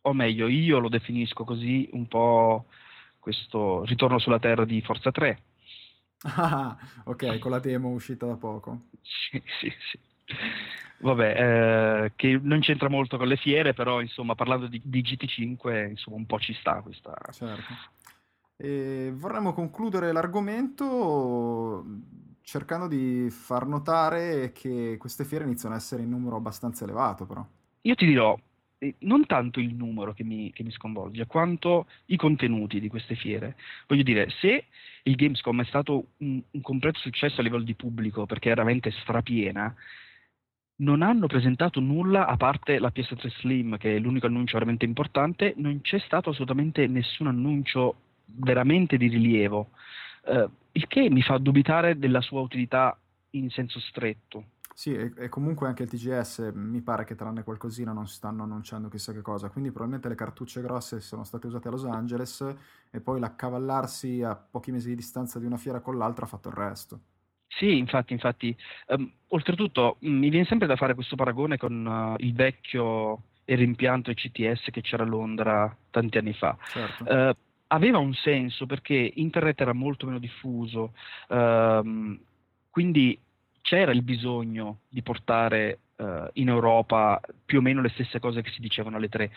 [0.00, 2.64] o meglio, io lo definisco così, un po'
[3.20, 5.42] questo ritorno sulla Terra di Forza 3.
[6.36, 8.88] Ah, ok, con la demo uscita da poco.
[9.00, 10.09] Sì, sì, sì.
[11.02, 15.88] Vabbè, eh, che non c'entra molto con le fiere, però insomma parlando di, di GT5
[15.90, 17.16] insomma un po' ci sta questa.
[17.32, 17.72] Certo.
[18.56, 21.84] E vorremmo concludere l'argomento.
[22.42, 27.46] cercando di far notare che queste fiere iniziano ad essere in numero abbastanza elevato, però.
[27.82, 28.38] Io ti dirò,
[29.00, 33.56] non tanto il numero che mi, che mi, sconvolge, quanto i contenuti di queste fiere.
[33.86, 34.66] Voglio dire, se
[35.04, 38.90] il Gamescom è stato un, un completo successo a livello di pubblico perché era veramente
[39.02, 39.74] strapiena,
[40.80, 45.54] non hanno presentato nulla a parte la PS3 Slim, che è l'unico annuncio veramente importante,
[45.56, 49.70] non c'è stato assolutamente nessun annuncio veramente di rilievo,
[50.26, 52.96] eh, il che mi fa dubitare della sua utilità
[53.30, 54.44] in senso stretto.
[54.72, 58.88] Sì, e, e, comunque anche il TGS mi pare che tranne qualcosina non stanno annunciando
[58.88, 62.54] chissà che cosa, quindi probabilmente le cartucce grosse sono state usate a Los Angeles
[62.90, 66.48] e poi l'accavallarsi a pochi mesi di distanza di una fiera con l'altra ha fatto
[66.48, 67.00] il resto.
[67.58, 68.56] Sì, infatti, infatti.
[68.86, 74.12] Um, oltretutto mi viene sempre da fare questo paragone con uh, il vecchio e rimpianto
[74.12, 76.56] CTS che c'era a Londra tanti anni fa.
[76.62, 77.04] Certo.
[77.04, 77.34] Uh,
[77.68, 80.92] aveva un senso perché internet era molto meno diffuso,
[81.28, 82.18] uh,
[82.70, 83.18] quindi
[83.60, 88.50] c'era il bisogno di portare uh, in Europa più o meno le stesse cose che
[88.50, 89.32] si dicevano alle tre.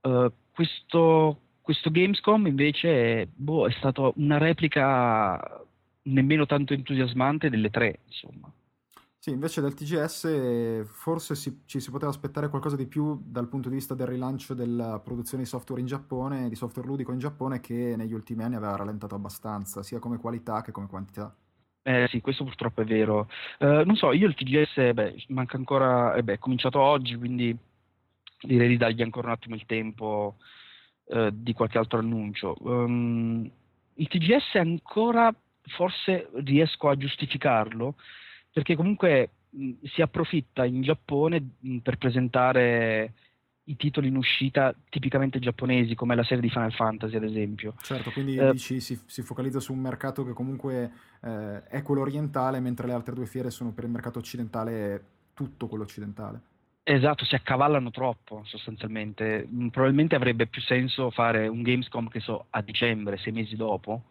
[0.00, 5.62] Uh, questo, questo, Gamescom invece boh, è stata una replica
[6.04, 8.52] nemmeno tanto entusiasmante delle tre, insomma.
[9.24, 13.70] Sì, invece del TGS forse si, ci si poteva aspettare qualcosa di più dal punto
[13.70, 17.58] di vista del rilancio della produzione di software in Giappone, di software ludico in Giappone,
[17.60, 21.34] che negli ultimi anni aveva rallentato abbastanza, sia come qualità che come quantità.
[21.86, 23.28] Eh sì, questo purtroppo è vero.
[23.60, 27.56] Uh, non so, io il TGS, beh, manca ancora, eh beh, è cominciato oggi, quindi
[28.42, 30.36] direi di dargli ancora un attimo il tempo
[31.04, 32.56] uh, di qualche altro annuncio.
[32.60, 33.50] Um,
[33.94, 35.34] il TGS ancora
[35.66, 37.94] forse riesco a giustificarlo,
[38.52, 43.12] perché comunque mh, si approfitta in Giappone mh, per presentare
[43.64, 47.74] i titoli in uscita tipicamente giapponesi, come la serie di Final Fantasy, ad esempio.
[47.80, 52.02] Certo, quindi eh, dici si, si, focalizza su un mercato che comunque eh, è quello
[52.02, 56.40] orientale, mentre le altre due fiere sono per il mercato occidentale tutto quello occidentale.
[56.86, 59.48] Esatto, si accavallano troppo sostanzialmente.
[59.70, 64.10] Probabilmente avrebbe più senso fare un Gamescom che so a dicembre, sei mesi dopo,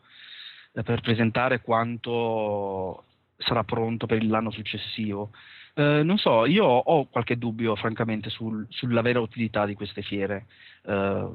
[0.82, 3.04] per presentare quanto
[3.38, 5.32] sarà pronto per l'anno successivo.
[5.76, 10.46] Eh, non so, io ho qualche dubbio, francamente, sul, sulla vera utilità di queste fiere.
[10.84, 11.30] Eh,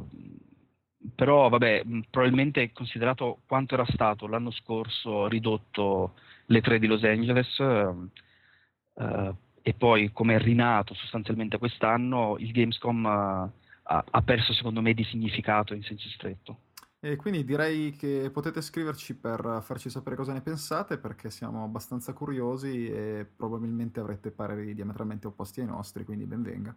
[1.14, 6.14] però, vabbè, probabilmente considerato quanto era stato l'anno scorso ridotto
[6.46, 13.06] le tre di Los Angeles eh, e poi come è rinato sostanzialmente quest'anno, il Gamescom
[13.06, 13.50] ha,
[13.82, 16.58] ha perso secondo me di significato in senso stretto.
[17.00, 22.12] E quindi direi che potete scriverci per farci sapere cosa ne pensate, perché siamo abbastanza
[22.12, 26.74] curiosi e probabilmente avrete pareri diametralmente opposti ai nostri, quindi benvenga.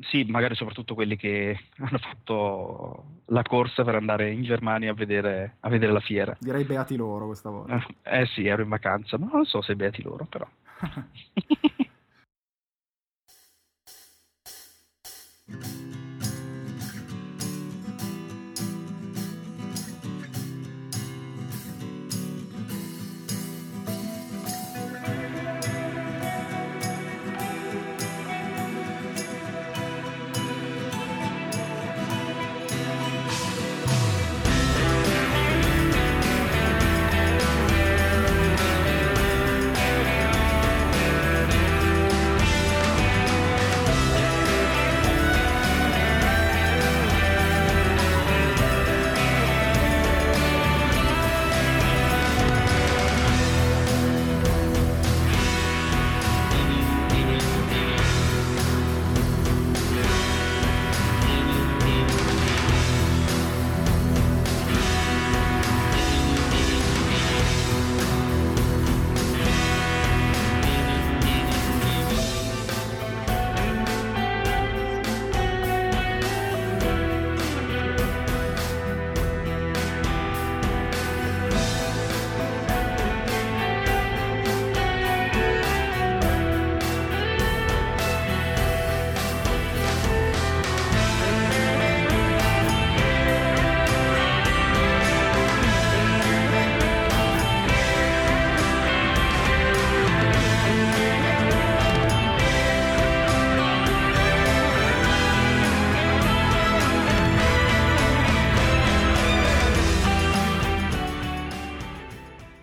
[0.00, 5.56] Sì, magari soprattutto quelli che hanno fatto la corsa per andare in Germania a vedere,
[5.58, 6.36] a vedere la fiera.
[6.38, 7.84] Direi beati loro questa volta.
[8.04, 10.48] Eh sì, ero in vacanza, ma non so se beati loro, però.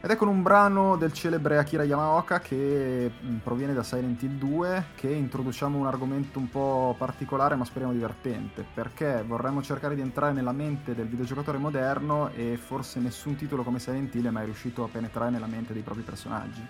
[0.06, 4.38] Ed è con un brano del celebre Akira Yamaoka che mm, proviene da Silent Hill
[4.38, 10.02] 2 che introduciamo un argomento un po' particolare ma speriamo divertente perché vorremmo cercare di
[10.02, 14.46] entrare nella mente del videogiocatore moderno e forse nessun titolo come Silent Hill è mai
[14.46, 16.62] riuscito a penetrare nella mente dei propri personaggi.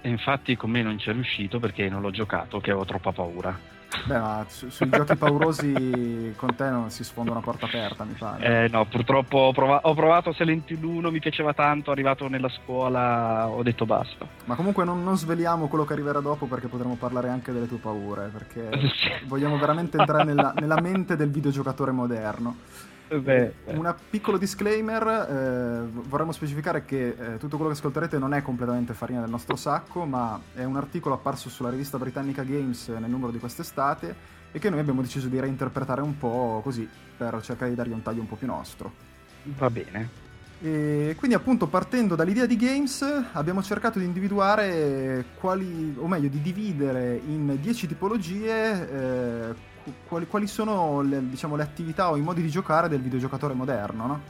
[0.00, 3.12] E infatti con me non ci è riuscito perché non l'ho giocato, che avevo troppa
[3.12, 3.69] paura.
[4.06, 8.14] Beh, ma su, sui giochi paurosi con te non si sfonda una porta aperta, mi
[8.14, 8.64] pare.
[8.64, 12.48] Eh, no, purtroppo ho, prov- ho provato Silent Hill 1, mi piaceva tanto, arrivato nella
[12.48, 14.26] scuola ho detto basta.
[14.44, 17.78] Ma comunque non, non sveliamo quello che arriverà dopo perché potremo parlare anche delle tue
[17.78, 18.70] paure, perché
[19.26, 22.56] vogliamo veramente entrare nella, nella mente del videogiocatore moderno.
[23.18, 28.42] Beh, Un piccolo disclaimer, eh, vorremmo specificare che eh, tutto quello che ascolterete non è
[28.42, 33.10] completamente farina del nostro sacco, ma è un articolo apparso sulla rivista britannica Games nel
[33.10, 37.70] numero di quest'estate e che noi abbiamo deciso di reinterpretare un po' così per cercare
[37.70, 38.92] di dargli un taglio un po' più nostro.
[39.42, 40.28] Va bene.
[40.62, 46.40] E quindi appunto partendo dall'idea di Games abbiamo cercato di individuare quali, o meglio di
[46.40, 49.54] dividere in 10 tipologie eh,
[50.06, 54.06] quali, quali sono le, diciamo, le, attività o i modi di giocare del videogiocatore moderno,
[54.06, 54.20] no?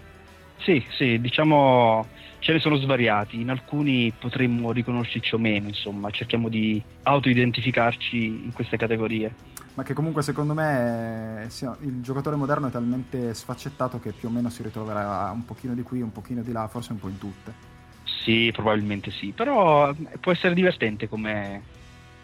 [0.59, 2.07] Sì, sì, diciamo
[2.40, 8.53] ce ne sono svariati, in alcuni potremmo riconoscerci o meno, insomma, cerchiamo di auto-identificarci in
[8.53, 9.33] queste categorie.
[9.75, 14.31] Ma che comunque secondo me sì, il giocatore moderno è talmente sfaccettato che più o
[14.31, 17.18] meno si ritroverà un pochino di qui, un pochino di là, forse un po' in
[17.18, 17.53] tutte.
[18.25, 21.62] Sì, probabilmente sì, però può essere divertente come,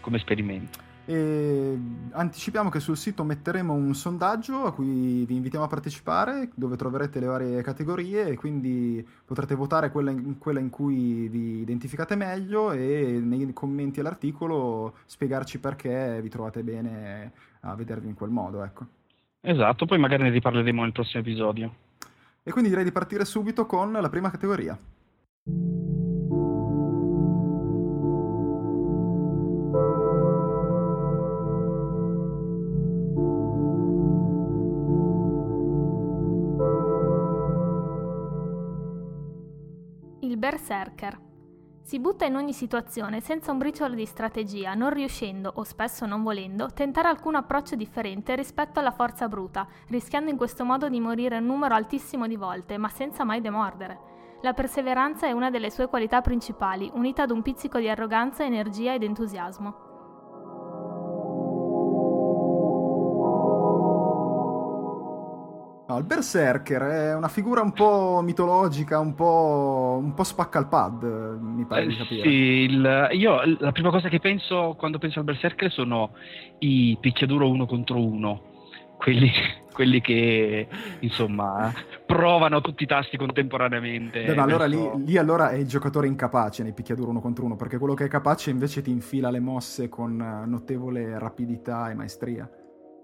[0.01, 0.86] come esperimento.
[1.09, 1.79] E
[2.11, 7.21] anticipiamo che sul sito metteremo un sondaggio a cui vi invitiamo a partecipare, dove troverete
[7.21, 12.73] le varie categorie e quindi potrete votare quella in, quella in cui vi identificate meglio
[12.73, 18.65] e nei commenti all'articolo spiegarci perché vi trovate bene a vedervi in quel modo.
[18.65, 18.87] Ecco.
[19.41, 21.73] Esatto, poi magari ne riparleremo nel prossimo episodio.
[22.43, 24.77] E quindi direi di partire subito con la prima categoria.
[40.47, 41.19] Berserker.
[41.83, 46.23] Si butta in ogni situazione senza un briciolo di strategia, non riuscendo, o spesso non
[46.23, 51.39] volendo, tentare alcun approccio differente rispetto alla forza bruta, rischiando in questo modo di morire
[51.39, 53.99] un numero altissimo di volte, ma senza mai demordere.
[54.43, 58.95] La perseveranza è una delle sue qualità principali, unita ad un pizzico di arroganza, energia
[58.95, 59.86] ed entusiasmo.
[66.07, 71.03] Berserker è una figura un po' mitologica, un po', un po spacca al pad,
[71.41, 72.23] mi pare eh, di capire.
[72.23, 76.13] Sì, il, io la prima cosa che penso quando penso al Berserker sono
[76.61, 78.41] i picchiaduro uno contro uno,
[78.97, 79.33] quelli,
[79.75, 80.69] quelli che
[81.01, 81.73] insomma
[82.07, 84.27] provano tutti i tasti contemporaneamente.
[84.27, 87.57] Beh, ma allora lì, lì, allora è il giocatore incapace nei picchiaduro uno contro uno,
[87.57, 92.49] perché quello che è capace invece ti infila le mosse con notevole rapidità e maestria.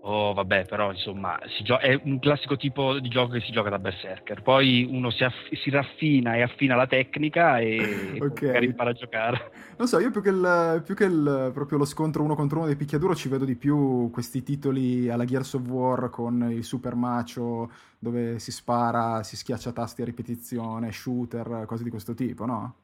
[0.05, 3.79] Oh, vabbè, però insomma, gio- è un classico tipo di gioco che si gioca da
[3.79, 4.43] berserker.
[4.43, 8.47] Poi uno si, aff- si raffina e affina la tecnica e, okay.
[8.49, 9.53] magari impara a giocare.
[9.79, 12.67] Non so, io più che, il, più che il, proprio lo scontro uno contro uno
[12.67, 16.97] dei picchiaduro ci vedo di più questi titoli alla Gears of War con il super
[16.97, 22.75] macio dove si spara, si schiaccia tasti a ripetizione, shooter, cose di questo tipo, no?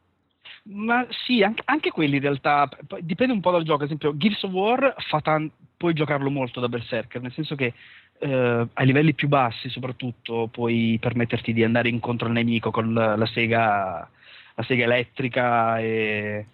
[0.71, 2.69] Ma sì, anche, anche, quelli in realtà
[3.01, 3.81] dipende un po' dal gioco.
[3.81, 7.73] Ad esempio, Gears of War fa tan- puoi giocarlo molto da Berserker, nel senso che
[8.19, 13.17] eh, ai livelli più bassi, soprattutto, puoi permetterti di andare incontro al nemico con la,
[13.17, 14.11] la sega,
[14.55, 15.79] la sega elettrica.
[15.79, 16.47] E,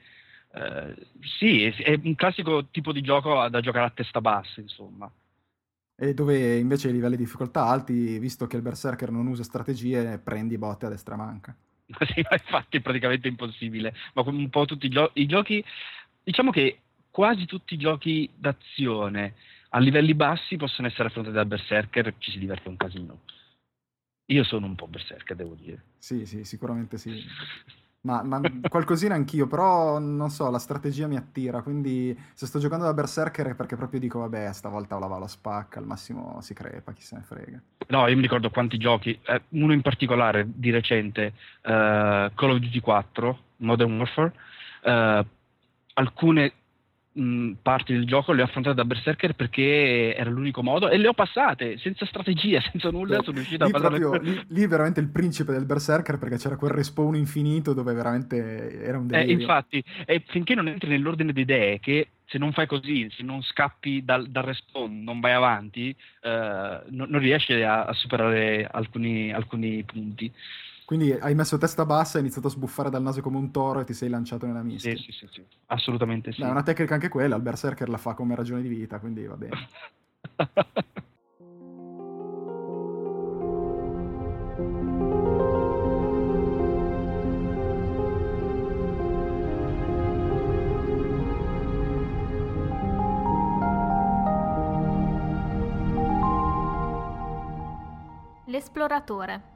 [0.52, 0.94] eh,
[1.38, 5.10] sì, è un classico tipo di gioco da giocare a testa bassa, insomma.
[5.96, 10.18] E dove invece ai livelli di difficoltà alti, visto che il Berserker non usa strategie,
[10.18, 11.56] prendi botte a destra manca.
[12.12, 13.94] sì, infatti è praticamente impossibile.
[14.12, 15.64] Ma un po' tutti i, gio- i giochi,
[16.22, 16.80] diciamo che
[17.14, 19.34] quasi tutti i giochi d'azione
[19.68, 23.20] a livelli bassi possono essere affrontati da Berserker, ci si diverte un casino.
[24.26, 25.80] Io sono un po' Berserker, devo dire.
[25.98, 27.24] Sì, sì, sicuramente sì.
[28.00, 32.84] Ma, ma, qualcosina anch'io, però non so, la strategia mi attira, quindi se sto giocando
[32.84, 36.52] da Berserker è perché proprio dico, vabbè, stavolta la va la spacca, al massimo si
[36.52, 37.62] crepa, chi se ne frega.
[37.88, 41.70] No, io mi ricordo quanti giochi, eh, uno in particolare di recente, uh,
[42.34, 44.32] Call of Duty 4, Modern Warfare,
[44.82, 45.26] uh,
[45.94, 46.52] alcune
[47.14, 51.08] mh, parti del gioco le ho affrontate da Berserker perché era l'unico modo e le
[51.08, 53.22] ho passate senza strategia, senza nulla.
[53.22, 53.98] Sono riuscito lì a passare.
[53.98, 58.82] Proprio, lì, lì veramente il principe del Berserker perché c'era quel respawn infinito dove veramente
[58.82, 59.36] era un eh, delirio.
[59.36, 63.22] Eh, infatti, e finché non entri nell'ordine di idee che se non fai così, se
[63.22, 68.66] non scappi dal, dal respawn, non vai avanti, eh, non, non, riesci a, a superare
[68.70, 70.32] alcuni, alcuni punti.
[70.84, 73.84] Quindi hai messo testa bassa, hai iniziato a sbuffare dal naso come un toro e
[73.84, 74.94] ti sei lanciato nella mischia.
[74.96, 75.44] Sì, sì, sì, sì.
[75.66, 76.42] assolutamente sì.
[76.42, 79.36] È una tecnica anche quella, il Berserker la fa come ragione di vita, quindi va
[79.36, 79.68] bene.
[98.46, 99.53] L'esploratore.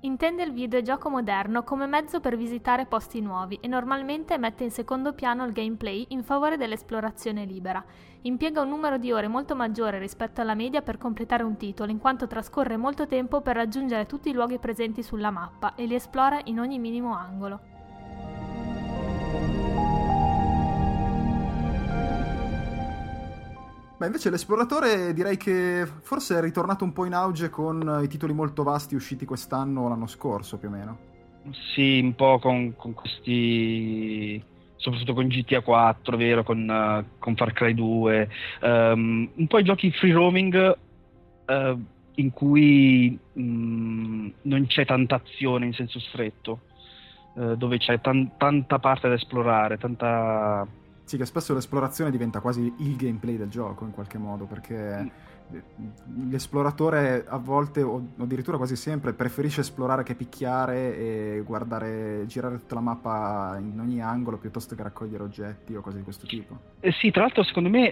[0.00, 5.14] Intende il videogioco moderno come mezzo per visitare posti nuovi e normalmente mette in secondo
[5.14, 7.82] piano il gameplay in favore dell'esplorazione libera.
[8.22, 11.98] Impiega un numero di ore molto maggiore rispetto alla media per completare un titolo, in
[11.98, 16.40] quanto trascorre molto tempo per raggiungere tutti i luoghi presenti sulla mappa e li esplora
[16.44, 17.75] in ogni minimo angolo.
[23.98, 28.34] Beh, invece l'esploratore direi che forse è ritornato un po' in auge con i titoli
[28.34, 30.98] molto vasti usciti quest'anno o l'anno scorso più o meno.
[31.74, 34.42] Sì, un po' con, con questi
[34.76, 38.28] soprattutto con GTA 4, vero, con, uh, con Far Cry 2,
[38.60, 40.76] um, ehm, un po' i giochi free roaming
[41.46, 41.84] uh,
[42.16, 46.60] in cui um, non c'è tanta azione in senso stretto,
[47.34, 50.66] uh, dove c'è tan- tanta parte da esplorare, tanta
[51.06, 56.28] sì, che spesso l'esplorazione diventa quasi il gameplay del gioco in qualche modo, perché mm.
[56.30, 62.74] l'esploratore a volte, o addirittura quasi sempre, preferisce esplorare che picchiare e guardare, girare tutta
[62.74, 66.58] la mappa in ogni angolo piuttosto che raccogliere oggetti o cose di questo tipo.
[66.80, 67.88] Eh sì, tra l'altro secondo me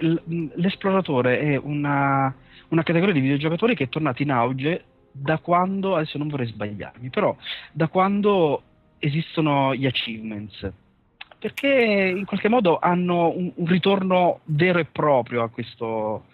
[0.57, 2.35] l'esploratore è una,
[2.71, 7.11] una categoria di videogiocatori che è tornata in auge da quando, adesso non vorrei sbagliarmi,
[7.11, 7.37] però
[7.71, 8.61] da quando
[8.99, 10.73] esistono gli achievements
[11.45, 16.25] perché in qualche modo hanno un, un ritorno vero e proprio a questo,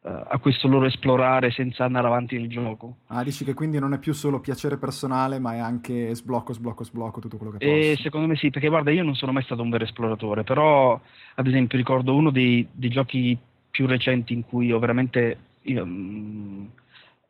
[0.00, 2.96] uh, a questo loro esplorare senza andare avanti nel gioco.
[3.06, 6.82] Ah, dici che quindi non è più solo piacere personale, ma è anche sblocco, sblocco,
[6.82, 8.02] sblocco, tutto quello che eh, posso.
[8.02, 11.00] secondo me sì, perché guarda, io non sono mai stato un vero esploratore, però
[11.36, 13.38] ad esempio ricordo uno dei, dei giochi
[13.70, 16.68] più recenti in cui ho veramente um,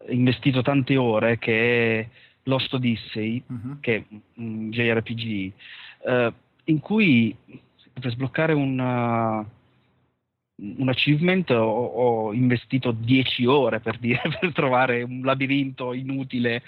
[0.09, 2.09] investito tante ore, che è
[2.45, 3.81] Lost Odyssey, uh-huh.
[3.81, 4.05] che è
[4.37, 5.53] un JRPG.
[6.05, 6.33] Uh,
[6.69, 7.35] in cui
[7.93, 9.39] per sbloccare una,
[10.55, 16.63] un achievement ho, ho, investito 10 ore per, dire, per trovare un labirinto inutile.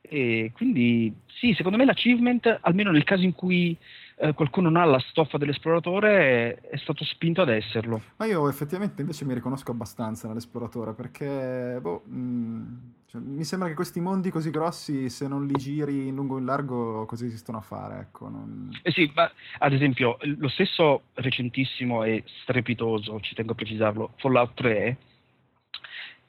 [0.00, 3.76] E quindi sì, secondo me l'achievement, almeno nel caso in cui
[4.20, 8.02] eh, qualcuno non ha la stoffa dell'esploratore, è, stato spinto ad esserlo.
[8.16, 13.68] Ma io effettivamente invece mi riconosco abbastanza nell'esploratore perché boh, mh, mm, cioè, mi sembra
[13.68, 17.26] che questi mondi così grossi, se non li giri in lungo e in largo, così
[17.26, 18.00] esistono a fare.
[18.00, 18.70] Ecco, non...
[18.82, 24.54] eh sì, ma ad esempio, lo stesso recentissimo e strepitoso, ci tengo a precisarlo, Fallout
[24.54, 24.96] 3,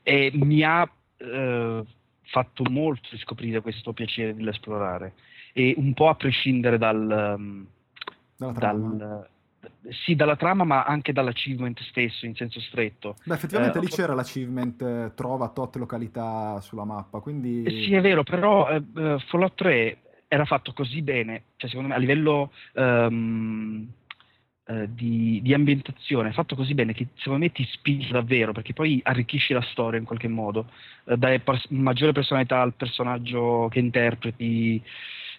[0.04, 1.84] e mi ha eh,
[2.22, 5.14] fatto molto riscoprire questo piacere dell'esplorare
[5.54, 7.68] e un po' a prescindere dal, um,
[8.40, 8.94] dalla trama.
[8.96, 9.30] Dal,
[9.90, 13.16] sì, dalla trama, ma anche dall'achievement stesso in senso stretto.
[13.26, 17.64] Beh, effettivamente eh, lì c'era l'achievement eh, trova tot località sulla mappa, quindi...
[17.64, 21.90] Eh, sì, è vero, però eh, eh Fallout 3 era fatto così bene, cioè secondo
[21.90, 23.88] me a livello um,
[24.90, 29.00] di, di, ambientazione è fatto così bene che secondo me ti spinge davvero, perché poi
[29.04, 30.70] arricchisci la storia in qualche modo,
[31.04, 34.84] dai pers- maggiore personalità al personaggio che interpreti.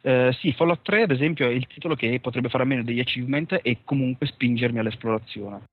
[0.03, 3.01] Eh, sì, Fallout 3 ad esempio è il titolo che potrebbe fare a meno degli
[3.01, 5.64] achievement e comunque spingermi all'esplorazione.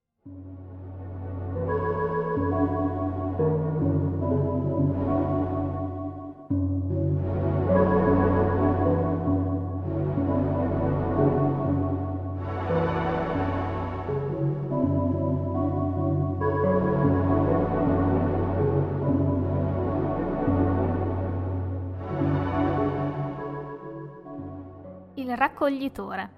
[25.36, 26.32] Raccoglitore.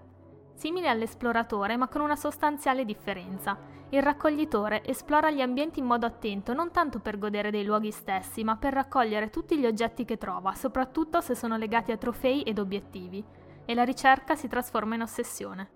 [0.53, 3.57] Simile all'esploratore, ma con una sostanziale differenza.
[3.89, 8.43] Il raccoglitore esplora gli ambienti in modo attento non tanto per godere dei luoghi stessi,
[8.43, 12.59] ma per raccogliere tutti gli oggetti che trova, soprattutto se sono legati a trofei ed
[12.59, 13.23] obiettivi.
[13.65, 15.69] E la ricerca si trasforma in ossessione.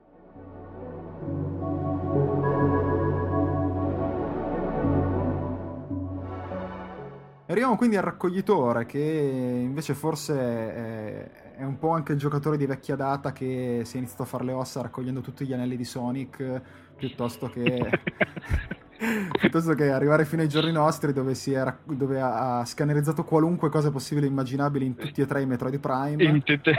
[7.48, 12.96] Arriviamo quindi al raccoglitore, che invece forse è, un po' anche il giocatore di vecchia
[12.96, 16.62] data che si è iniziato a fare le ossa raccogliendo tutti gli anelli di Sonic
[16.96, 17.90] piuttosto che
[19.40, 23.70] piuttosto che arrivare fino ai giorni nostri dove, si era, dove ha, ha scannerizzato qualunque
[23.70, 26.24] cosa possibile e immaginabile in tutti e tre i Metroid Prime.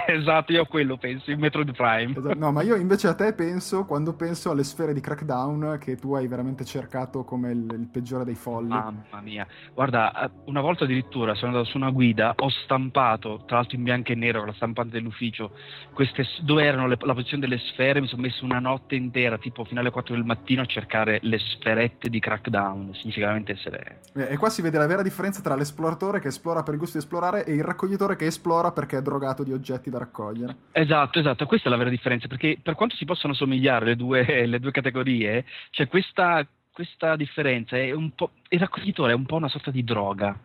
[0.07, 2.13] Esatto, io a quello penso, in Metroid Prime.
[2.17, 5.97] Esatto, no, ma io invece a te penso, quando penso alle sfere di Crackdown, che
[5.97, 8.69] tu hai veramente cercato come il, il peggiore dei folli.
[8.69, 13.77] Mamma mia, guarda, una volta addirittura sono andato su una guida, ho stampato, tra l'altro
[13.77, 15.53] in bianco e nero, con la stampante dell'ufficio,
[15.93, 19.65] queste, dove erano le, la posizione delle sfere, mi sono messo una notte intera, tipo
[19.65, 22.95] fino alle 4 del mattino, a cercare le sferette di crackdown.
[22.95, 24.01] Significa veramente essere.
[24.15, 26.99] Eh, e qua si vede la vera differenza tra l'esploratore che esplora per il gusto
[26.99, 30.57] di esplorare e il raccoglitore che esplora perché è drogato di oggetti da raccogliere.
[30.73, 34.25] Esatto, esatto, questa è la vera differenza, perché per quanto si possano somigliare le due,
[34.47, 37.77] le due categorie, c'è questa, questa differenza.
[37.77, 38.13] il
[38.51, 40.39] raccoglitore è un po' una sorta di droga,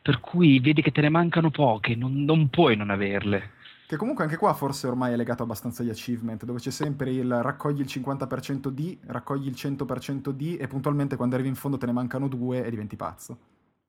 [0.00, 3.60] per cui vedi che te ne mancano poche, non, non puoi non averle.
[3.92, 7.42] Che comunque anche qua forse ormai è legato abbastanza agli achievement, dove c'è sempre il
[7.42, 11.84] raccogli il 50% di, raccogli il 100% di e puntualmente quando arrivi in fondo te
[11.84, 13.36] ne mancano due e diventi pazzo.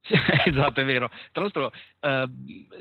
[0.04, 1.10] esatto, è vero.
[1.32, 2.30] Tra l'altro, uh,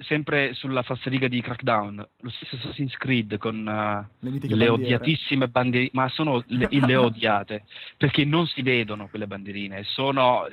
[0.00, 5.90] sempre sulla falsariga di Crackdown, lo stesso Assassin's Creed con uh, le, le odiatissime bandierine,
[5.92, 7.66] ma sono le, le odiate,
[7.98, 10.48] perché non si vedono quelle bandierine, sono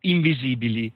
[0.00, 0.92] invisibili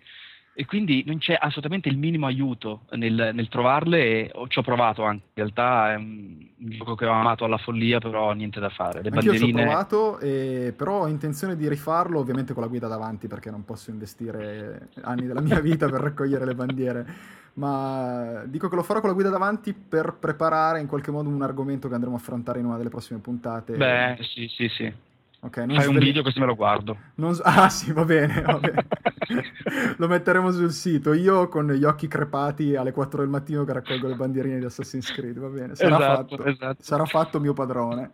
[0.58, 5.02] e quindi non c'è assolutamente il minimo aiuto nel, nel trovarle e ci ho provato
[5.02, 8.70] anche, in realtà è un, un, gioco che ho amato alla follia però niente da
[8.70, 9.02] fare.
[9.02, 9.52] Le Anch'io bandierine...
[9.52, 13.50] ci ho provato, e, però ho intenzione di rifarlo ovviamente con la guida davanti perché
[13.50, 17.06] non posso investire anni della mia vita per raccogliere le bandiere,
[17.54, 21.42] ma dico che lo farò con la guida davanti per preparare in qualche modo un
[21.42, 23.76] argomento che andremo a affrontare in una delle prossime puntate.
[23.76, 24.90] Beh, sì, sì, sì.
[25.46, 26.96] Okay, Fai un video così me lo guardo.
[27.16, 27.36] Non...
[27.44, 28.86] Ah sì, va bene, va bene.
[29.96, 31.12] lo metteremo sul sito.
[31.12, 35.12] Io con gli occhi crepati alle 4 del mattino che raccolgo le bandierine di Assassin's
[35.12, 35.76] Creed, va bene.
[35.76, 36.48] Sarà esatto, fatto.
[36.48, 36.82] Esatto.
[36.82, 38.10] Sarà fatto mio padrone.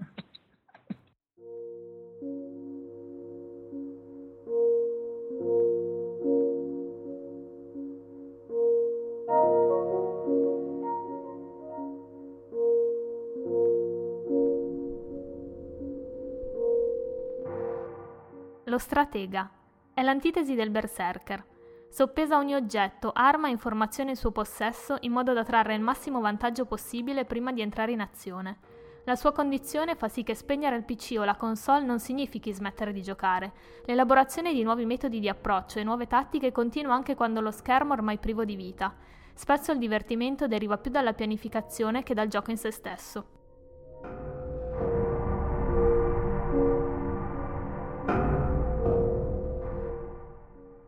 [18.83, 19.49] Stratega
[19.95, 21.45] è l'antitesi del berserker.
[21.89, 26.21] Soppesa ogni oggetto, arma e informazione in suo possesso in modo da trarre il massimo
[26.21, 28.59] vantaggio possibile prima di entrare in azione.
[29.05, 32.93] La sua condizione fa sì che spegnere il PC o la console non significhi smettere
[32.93, 33.53] di giocare.
[33.85, 37.97] L'elaborazione di nuovi metodi di approccio e nuove tattiche continua anche quando lo schermo è
[37.97, 38.93] ormai privo di vita.
[39.33, 43.42] Spesso il divertimento deriva più dalla pianificazione che dal gioco in se stesso.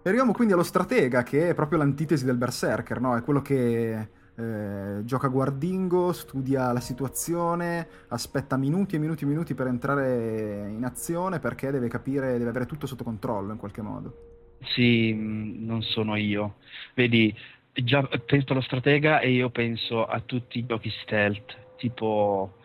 [0.07, 3.16] Arriviamo quindi allo stratega, che è proprio l'antitesi del berserker, no?
[3.16, 9.55] È quello che eh, gioca guardingo, studia la situazione, aspetta minuti e minuti e minuti
[9.55, 14.59] per entrare in azione perché deve capire, deve avere tutto sotto controllo in qualche modo.
[14.74, 16.57] Sì, mm, non sono io.
[16.92, 17.34] Vedi,
[17.72, 22.57] già penso allo stratega e io penso a tutti i giochi stealth, tipo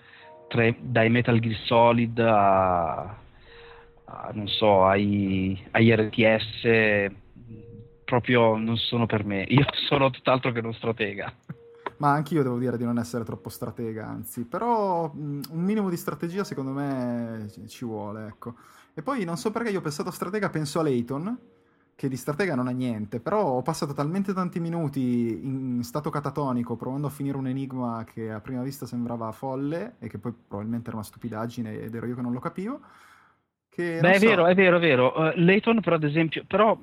[0.49, 3.17] tre, dai Metal Gear Solid a
[4.33, 7.11] non so, ai, agli RTS
[8.09, 9.43] proprio non sono per me.
[9.49, 11.31] Io sono tutt'altro che uno stratega.
[11.97, 16.43] Ma anch'io devo dire di non essere troppo stratega, anzi, però un minimo di strategia
[16.43, 18.55] secondo me ci vuole, ecco.
[18.95, 21.37] E poi non so perché io ho pensato a stratega, penso a Layton,
[21.95, 26.77] che di stratega non ha niente, però ho passato talmente tanti minuti in stato catatonico
[26.77, 30.87] provando a finire un enigma che a prima vista sembrava folle e che poi probabilmente
[30.87, 32.79] era una stupidaggine ed ero io che non lo capivo.
[33.75, 34.27] Beh, è so...
[34.27, 35.13] vero, è vero, è vero.
[35.15, 36.77] Uh, Layton, però, ad esempio, però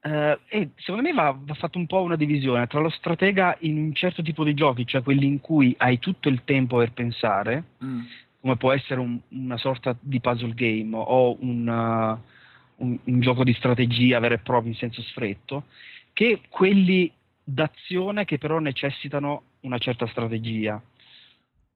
[0.00, 3.76] Uh, e secondo me va, va fatta un po' una divisione tra lo stratega in
[3.78, 7.64] un certo tipo di giochi, cioè quelli in cui hai tutto il tempo per pensare,
[7.84, 8.00] mm.
[8.40, 13.42] come può essere un, una sorta di puzzle game o un, uh, un, un, gioco
[13.42, 15.64] di strategia vero e proprio in senso stretto,
[16.12, 17.10] che quelli
[17.42, 20.80] d'azione che però necessitano una certa strategia.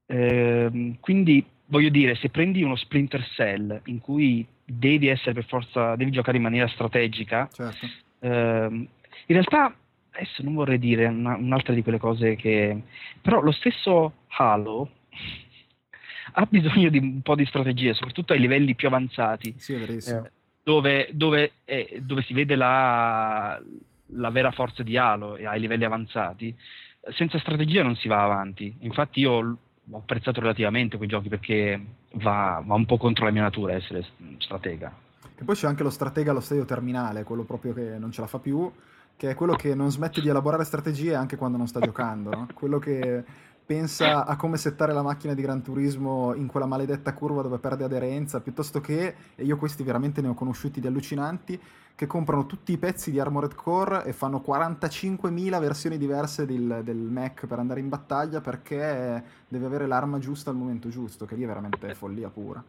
[0.05, 5.95] Uh, quindi voglio dire, se prendi uno Splinter Cell in cui devi essere per forza,
[5.95, 7.85] devi giocare in maniera strategica, certo.
[8.23, 8.87] Eh, in
[9.27, 9.75] realtà,
[10.11, 12.81] adesso non vorrei dire una, un'altra di quelle cose che...
[13.21, 14.89] Però lo stesso Halo
[16.33, 19.53] ha bisogno di un po' di strategia, soprattutto ai livelli più avanzati.
[19.57, 19.73] Sì.
[19.73, 20.31] Eh,
[20.63, 23.61] dove, dove, eh, dove, si vede la,
[24.07, 26.55] la, vera forza di Halo ai livelli avanzati.
[27.09, 28.73] Senza strategia non si va avanti.
[28.79, 31.81] Infatti io ho apprezzato relativamente quei giochi perché
[32.13, 34.05] va, va un po' contro la mia natura essere
[34.37, 35.11] stratega.
[35.35, 38.27] E poi c'è anche lo stratega allo stadio terminale, quello proprio che non ce la
[38.27, 38.71] fa più,
[39.15, 42.47] che è quello che non smette di elaborare strategie anche quando non sta giocando, no?
[42.53, 43.23] quello che
[43.65, 47.83] pensa a come settare la macchina di Gran Turismo in quella maledetta curva dove perde
[47.83, 51.59] aderenza, piuttosto che, e io questi veramente ne ho conosciuti di allucinanti,
[51.95, 56.97] che comprano tutti i pezzi di Armored Core e fanno 45.000 versioni diverse del, del
[56.97, 61.43] Mac per andare in battaglia perché deve avere l'arma giusta al momento giusto, che lì
[61.43, 62.63] è veramente follia pura.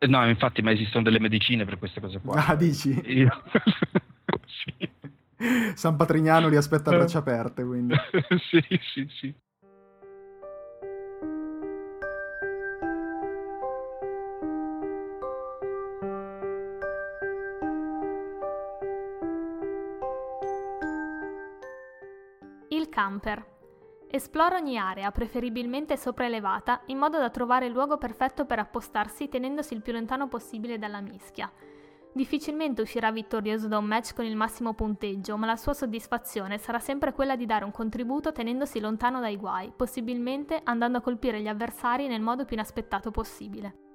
[0.00, 2.46] Eh, no, infatti, ma esistono delle medicine per queste cose qua.
[2.46, 2.90] Ah, dici?
[3.06, 3.42] Io...
[4.46, 4.88] sì.
[5.74, 7.94] San Patrignano li aspetta a braccia aperte, quindi.
[8.50, 9.34] sì, sì, sì.
[22.70, 23.57] Il camper.
[24.10, 29.74] Esplora ogni area, preferibilmente sopraelevata, in modo da trovare il luogo perfetto per appostarsi tenendosi
[29.74, 31.52] il più lontano possibile dalla mischia.
[32.10, 36.78] Difficilmente uscirà vittorioso da un match con il massimo punteggio, ma la sua soddisfazione sarà
[36.78, 41.48] sempre quella di dare un contributo tenendosi lontano dai guai, possibilmente andando a colpire gli
[41.48, 43.87] avversari nel modo più inaspettato possibile.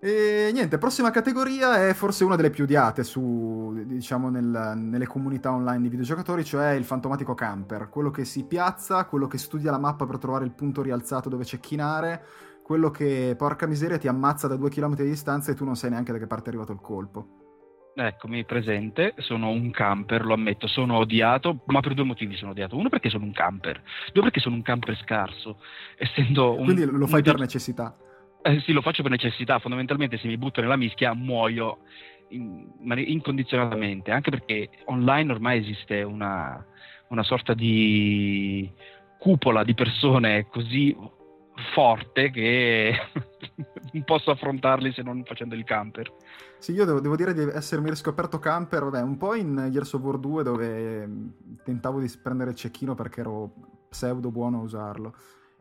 [0.00, 5.50] E niente, prossima categoria è forse una delle più odiate su, diciamo, nel, nelle comunità
[5.50, 9.78] online di videogiocatori, cioè il fantomatico camper, quello che si piazza, quello che studia la
[9.78, 12.22] mappa per trovare il punto rialzato dove cecchinare,
[12.62, 15.90] quello che, porca miseria, ti ammazza da due chilometri di distanza e tu non sai
[15.90, 17.26] neanche da che parte è arrivato il colpo.
[17.96, 22.76] Eccomi presente, sono un camper, lo ammetto, sono odiato, ma per due motivi sono odiato.
[22.76, 23.82] Uno perché sono un camper,
[24.12, 25.58] due perché sono un camper scarso,
[25.96, 26.66] essendo un...
[26.66, 27.24] Quindi lo fai un...
[27.24, 27.96] per necessità?
[28.48, 31.80] Eh, sì, lo faccio per necessità, fondamentalmente se mi butto nella mischia muoio
[32.28, 36.64] in, incondizionatamente, anche perché online ormai esiste una,
[37.08, 38.72] una sorta di
[39.18, 40.96] cupola di persone così
[41.74, 42.94] forte che
[43.92, 46.10] non posso affrontarli se non facendo il camper.
[46.56, 50.00] Sì, io devo, devo, dire di essermi riscoperto camper, vabbè, un po' in Gears of
[50.00, 51.10] War 2 dove
[51.64, 53.52] tentavo di prendere il cecchino perché ero
[53.90, 55.14] pseudo buono a usarlo.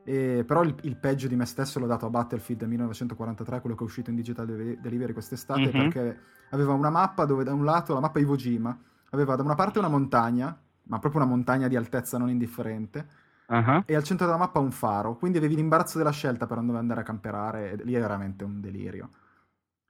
[0.08, 3.82] E, però il, il, peggio di me stesso l'ho dato a Battlefield 1943, quello che
[3.82, 4.46] è uscito in Digital
[4.80, 5.90] Delivery quest'estate, mm-hmm.
[5.90, 6.20] perché
[6.52, 8.80] aveva una mappa dove da un lato, la mappa Iwo Jima,
[9.10, 13.06] aveva da una parte una montagna, ma proprio una montagna di altezza non indifferente,
[13.48, 13.84] uh-huh.
[13.86, 17.02] e al centro della mappa un faro, quindi avevi l'imbarazzo della scelta per dove andare
[17.02, 19.10] a camperare, e lì è veramente un delirio.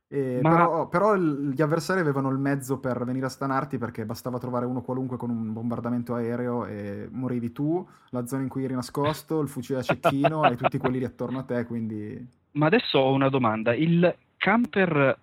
[0.09, 0.49] E Ma...
[0.49, 4.81] però, però, gli avversari avevano il mezzo per venire a stanarti perché bastava trovare uno
[4.81, 9.49] qualunque con un bombardamento aereo e morivi tu, la zona in cui eri nascosto, il
[9.49, 12.35] fucile a cecchino e tutti quelli lì attorno a te, quindi...
[12.51, 15.19] Ma adesso ho una domanda, il camper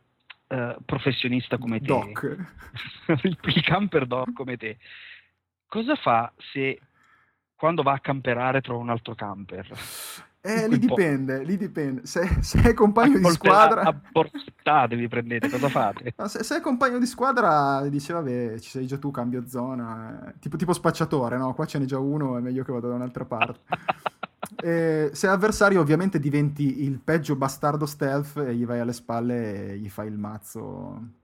[0.48, 1.86] eh, professionista come te...
[1.86, 2.36] Doc.
[3.22, 4.76] il, il camper doc come te,
[5.66, 6.78] cosa fa se
[7.54, 9.66] quando va a camperare trova un altro camper?
[10.46, 12.04] Eh, lì dipende, lì dipende.
[12.04, 13.80] Se, se è compagno di squadra...
[13.80, 16.12] A portate vi prendete, cosa fate?
[16.18, 20.28] No, se, se, è compagno di squadra dice, vabbè, ci sei già tu, cambio zona.
[20.28, 21.54] Eh, tipo, tipo spacciatore, no?
[21.54, 23.60] Qua ce n'è già uno, è meglio che vado da un'altra parte.
[24.62, 29.70] e, se è avversario ovviamente diventi il peggio bastardo stealth e gli vai alle spalle
[29.70, 31.22] e gli fai il mazzo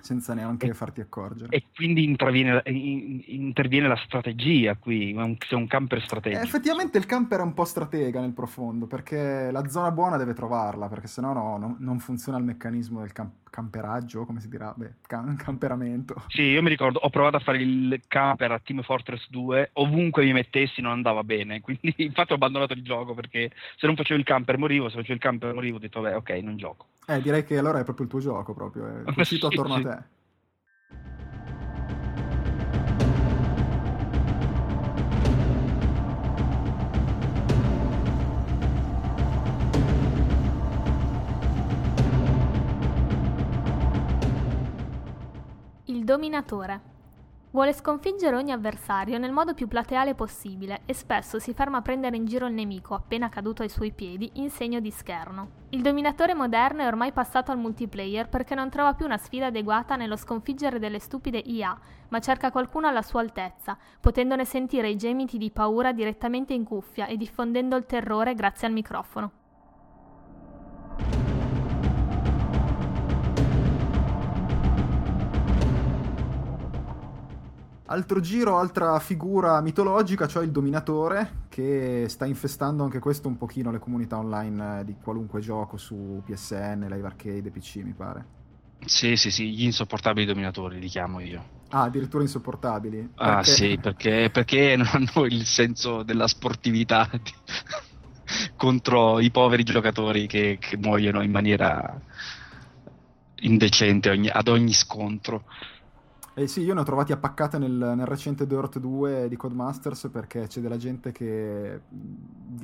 [0.00, 1.48] senza neanche e, farti accorgere.
[1.50, 5.14] E quindi interviene, interviene la strategia qui,
[5.46, 6.42] sei un camper strategico.
[6.42, 10.34] Eh, effettivamente il camper è un po' stratega nel profondo, perché la zona buona deve
[10.34, 14.72] trovarla, perché sennò no, no, non funziona il meccanismo del camp- camperaggio, come si dirà?
[14.76, 16.22] Beh, cam- camperamento.
[16.28, 20.24] Sì, io mi ricordo, ho provato a fare il camper a Team Fortress 2, ovunque
[20.24, 24.18] mi mettessi non andava bene, quindi infatti ho abbandonato il gioco, perché se non facevo
[24.18, 26.86] il camper morivo, se facevo il camper morivo ho detto, beh, ok, non gioco.
[27.06, 29.80] Eh, direi che allora è proprio il tuo gioco, proprio, è uscito sì, attorno sì.
[29.80, 30.04] a te.
[46.10, 46.80] Dominatore.
[47.52, 52.16] Vuole sconfiggere ogni avversario nel modo più plateale possibile e spesso si ferma a prendere
[52.16, 55.50] in giro il nemico appena caduto ai suoi piedi in segno di scherno.
[55.70, 59.94] Il dominatore moderno è ormai passato al multiplayer perché non trova più una sfida adeguata
[59.94, 65.38] nello sconfiggere delle stupide IA, ma cerca qualcuno alla sua altezza, potendone sentire i gemiti
[65.38, 69.39] di paura direttamente in cuffia e diffondendo il terrore grazie al microfono.
[77.90, 83.72] Altro giro, altra figura mitologica, cioè il dominatore, che sta infestando anche questo un pochino
[83.72, 88.24] le comunità online eh, di qualunque gioco su PSN, Live Arcade e PC, mi pare.
[88.84, 91.44] Sì, sì, sì, gli insopportabili dominatori li chiamo io.
[91.70, 93.10] Ah, addirittura insopportabili.
[93.16, 93.50] Ah, perché...
[93.50, 97.32] sì, perché, perché non hanno il senso della sportività di...
[98.54, 102.00] contro i poveri giocatori che, che muoiono in maniera
[103.40, 105.42] indecente ogni, ad ogni scontro.
[106.34, 110.46] Eh sì, io ne ho trovati appaccate nel, nel recente Dirt 2 di Codemasters perché
[110.46, 111.80] c'è della gente che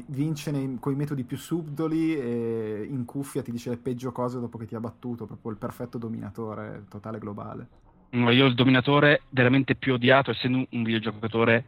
[0.06, 4.38] vince nei, con i metodi più subdoli e in cuffia ti dice le peggio cose
[4.38, 7.68] dopo che ti ha battuto, proprio il perfetto dominatore totale globale.
[8.10, 11.64] No, io il dominatore veramente più odiato, essendo un videogiocatore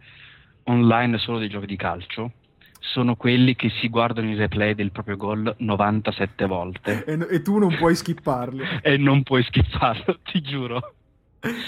[0.65, 2.33] online solo dei giochi di calcio,
[2.79, 7.05] sono quelli che si guardano i replay del proprio gol 97 volte.
[7.05, 8.63] E, e tu non puoi skipparli.
[8.83, 10.95] e non puoi skipparlo, ti giuro.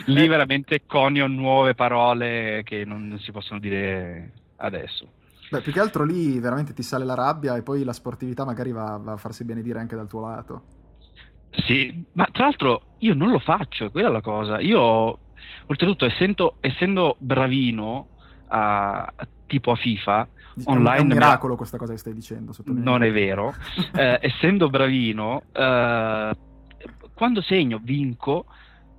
[0.07, 0.29] Lì eh.
[0.29, 5.13] veramente conio nuove parole che non si possono dire adesso.
[5.51, 8.73] Beh, più che altro lì veramente ti sale la rabbia e poi la sportività magari
[8.73, 10.63] va, va a farsi benedire anche dal tuo lato.
[11.51, 14.61] Sì, ma tra l'altro io non lo faccio, quella è la cosa.
[14.61, 15.19] Io,
[15.67, 18.09] oltretutto, essendo, essendo bravino
[18.49, 19.13] a,
[19.47, 20.29] tipo a FIFA,
[20.65, 20.97] online...
[20.97, 22.55] È un miracolo questa cosa che stai dicendo.
[22.67, 23.53] Non è vero.
[23.95, 26.37] eh, essendo bravino, eh,
[27.13, 28.47] quando segno vinco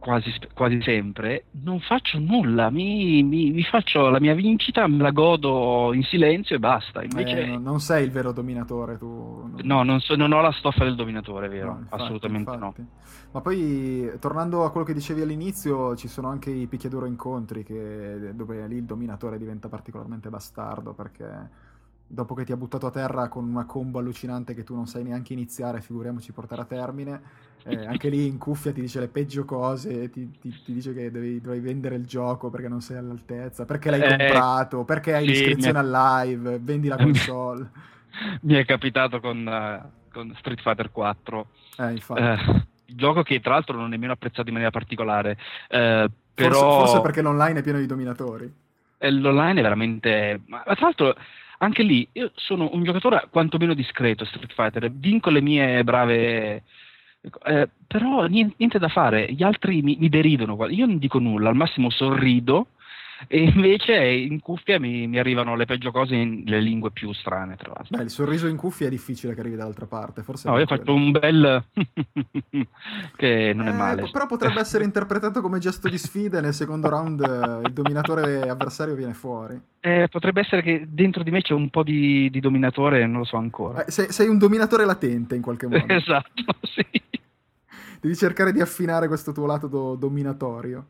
[0.01, 5.11] quasi, quasi sempre, non faccio nulla, mi, mi, mi, faccio la mia vincita, me la
[5.11, 7.03] godo in silenzio e basta.
[7.03, 7.41] Invece...
[7.41, 9.51] Eh, non sei il vero dominatore tu.
[9.61, 11.73] No, non, so, non ho la stoffa del dominatore, vero?
[11.73, 12.81] No, infatti, Assolutamente infatti.
[12.81, 12.87] no.
[13.31, 18.33] Ma poi, tornando a quello che dicevi all'inizio, ci sono anche i picchiaduro incontri che,
[18.33, 21.69] dove lì il dominatore diventa particolarmente bastardo perché
[22.13, 25.03] dopo che ti ha buttato a terra con una combo allucinante che tu non sai
[25.03, 27.21] neanche iniziare, figuriamoci portare a termine,
[27.63, 31.09] eh, anche lì in cuffia ti dice le peggio cose, ti, ti, ti dice che
[31.09, 35.25] devi, devi, vendere il gioco perché non sei all'altezza, perché l'hai eh, comprato, perché hai
[35.25, 37.69] sì, l'iscrizione al live, vendi la console.
[38.41, 41.47] mi è capitato con, uh, con Street Fighter 4.
[41.77, 42.21] Eh, infatti.
[42.21, 45.37] Uh, gioco che tra l'altro non è nemmeno apprezzato in maniera particolare.
[45.69, 46.51] Uh, però...
[46.51, 48.53] forse, forse perché l'online è pieno di dominatori.
[49.03, 50.41] L'online è veramente...
[50.45, 51.15] Ma, tra l'altro
[51.61, 56.63] anche lì io sono un giocatore quantomeno discreto Street Fighter, vinco le mie brave...
[57.45, 61.49] Eh, però niente, niente, da fare, gli altri mi, mi deridono, io non dico nulla,
[61.49, 62.69] al massimo sorrido
[63.27, 67.55] e invece in cuffia mi, mi, arrivano le peggio cose in le lingue più strane,
[67.55, 67.97] tra l'altro.
[67.97, 70.49] Beh, il sorriso in cuffia è difficile che arrivi dall'altra parte, forse.
[70.49, 71.63] No, io faccio un bel.
[73.15, 74.09] che non eh, è male.
[74.11, 78.41] Però potrebbe essere interpretato come gesto di sfida e nel secondo round eh, il dominatore
[78.49, 79.59] avversario viene fuori.
[79.79, 83.25] Eh, potrebbe essere che dentro di me c'è un po' di, di dominatore, non lo
[83.25, 83.85] so ancora.
[83.85, 85.85] Eh, sei, sei, un dominatore latente in qualche modo.
[85.91, 86.85] esatto, sì.
[87.99, 90.85] Devi cercare di affinare questo tuo lato do- dominatorio.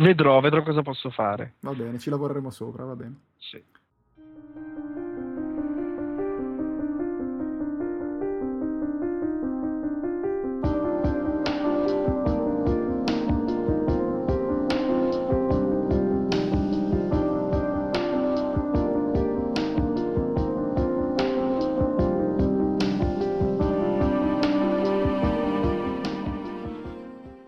[0.00, 1.56] Vedrò, vedrò cosa posso fare.
[1.60, 3.16] Va bene, ci lavoreremo sopra, va bene.
[3.36, 3.62] Sì.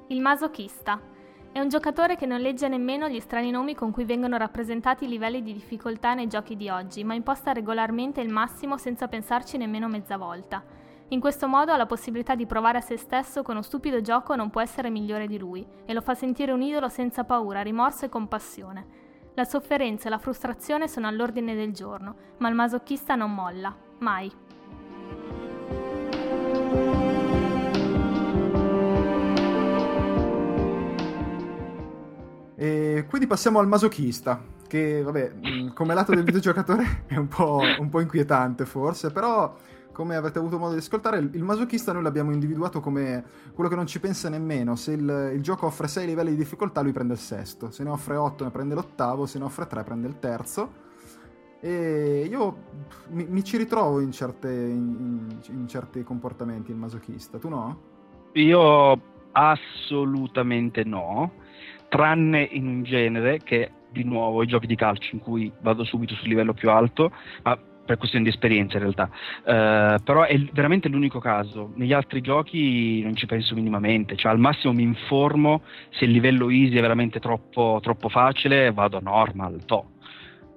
[0.08, 1.11] Il masochista
[1.52, 5.08] è un giocatore che non legge nemmeno gli strani nomi con cui vengono rappresentati i
[5.08, 9.86] livelli di difficoltà nei giochi di oggi, ma imposta regolarmente il massimo senza pensarci nemmeno
[9.86, 10.64] mezza volta.
[11.08, 14.34] In questo modo ha la possibilità di provare a se stesso che uno stupido gioco
[14.34, 18.06] non può essere migliore di lui e lo fa sentire un idolo senza paura, rimorso
[18.06, 18.86] e compassione.
[19.34, 24.32] La sofferenza e la frustrazione sono all'ordine del giorno, ma il masochista non molla, mai.
[32.62, 37.60] E quindi passiamo al masochista, che vabbè, mm, come lato del videogiocatore è un po',
[37.76, 39.52] un po', inquietante forse, però
[39.90, 43.88] come avete avuto modo di ascoltare, il masochista noi l'abbiamo individuato come quello che non
[43.88, 47.18] ci pensa nemmeno, se il, il gioco offre 6 livelli di difficoltà lui prende il
[47.18, 50.72] sesto, se ne offre 8 ne prende l'ottavo, se ne offre 3 prende il terzo.
[51.58, 52.56] E io
[53.08, 57.80] mi, mi ci ritrovo in, certe, in, in certi comportamenti il masochista, tu no?
[58.34, 59.00] Io
[59.32, 61.41] assolutamente no
[61.92, 66.14] tranne in un genere che di nuovo i giochi di calcio in cui vado subito
[66.14, 67.12] sul livello più alto,
[67.42, 69.10] ma per questione di esperienza in realtà.
[69.40, 71.72] Uh, però è veramente l'unico caso.
[71.74, 76.48] Negli altri giochi non ci penso minimamente, cioè al massimo mi informo se il livello
[76.48, 79.90] easy è veramente troppo, troppo facile, vado a normal, to.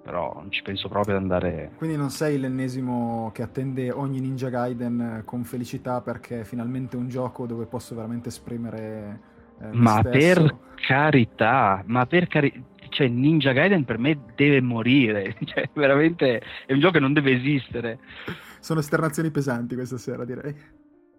[0.03, 1.71] Però non ci penso proprio ad andare.
[1.75, 7.09] Quindi non sei l'ennesimo che attende ogni Ninja Gaiden con felicità perché è finalmente un
[7.09, 9.33] gioco dove posso veramente esprimere
[9.73, 10.41] ma stesso.
[10.41, 12.59] per carità, ma per carità,
[12.89, 17.33] cioè Ninja Gaiden per me deve morire, cioè veramente è un gioco che non deve
[17.33, 17.99] esistere.
[18.59, 20.55] Sono esternazioni pesanti questa sera, direi.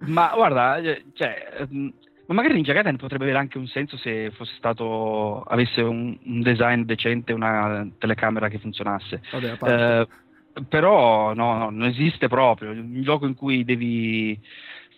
[0.07, 1.89] Ma guarda, eh, cioè, mm,
[2.27, 6.43] ma magari Ninja Gaiden potrebbe avere anche un senso se fosse stato avesse un, un
[6.43, 9.23] design decente, una telecamera che funzionasse.
[9.31, 10.07] Vabbè, eh,
[10.69, 12.71] però no, no, non esiste proprio.
[12.71, 14.39] Un gioco in cui devi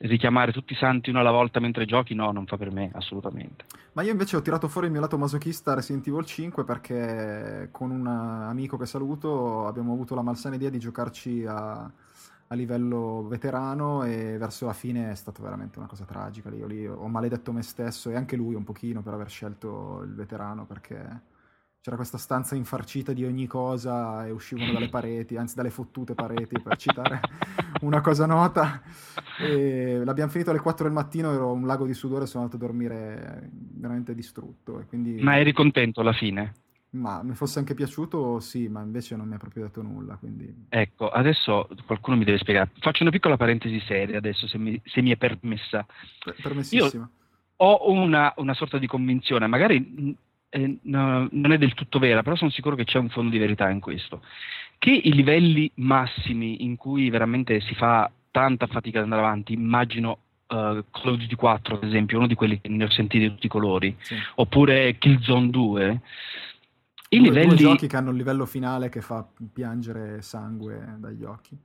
[0.01, 3.65] richiamare tutti i santi uno alla volta mentre giochi, no, non fa per me, assolutamente.
[3.93, 7.91] Ma io invece ho tirato fuori il mio lato masochista Resident Evil 5 perché con
[7.91, 11.91] un amico che saluto abbiamo avuto la malsana idea di giocarci a,
[12.49, 16.49] a livello veterano e verso la fine è stata veramente una cosa tragica.
[16.51, 20.15] Io lì ho maledetto me stesso e anche lui un pochino per aver scelto il
[20.15, 21.37] veterano perché
[21.81, 26.61] c'era questa stanza infarcita di ogni cosa e uscivano dalle pareti, anzi dalle fottute pareti,
[26.61, 27.21] per citare
[27.83, 28.83] una cosa nota.
[29.41, 32.67] E l'abbiamo finito alle 4 del mattino, ero un lago di sudore, sono andato a
[32.67, 34.85] dormire veramente distrutto.
[34.89, 35.23] Quindi...
[35.23, 36.55] Ma eri contento alla fine?
[36.91, 40.17] Ma mi fosse anche piaciuto, sì, ma invece non mi ha proprio detto nulla.
[40.17, 40.67] Quindi...
[40.69, 42.71] Ecco, adesso qualcuno mi deve spiegare.
[42.81, 45.87] Faccio una piccola parentesi seria adesso, se mi, se mi è permessa.
[46.43, 47.05] Permessissima.
[47.05, 47.11] Io
[47.61, 50.17] ho una, una sorta di convinzione, magari
[50.51, 53.39] eh, no, non è del tutto vera, però sono sicuro che c'è un fondo di
[53.39, 54.23] verità in questo,
[54.79, 60.19] che i livelli massimi in cui veramente si fa tanta fatica ad andare avanti, immagino
[60.49, 63.31] uh, Call of Duty 4 ad esempio, uno di quelli che ne ho sentiti di
[63.31, 64.15] tutti i colori, sì.
[64.37, 66.01] oppure Killzone 2,
[67.11, 67.49] i due, livelli...
[67.49, 71.57] due giochi che hanno il livello finale che fa piangere sangue dagli occhi.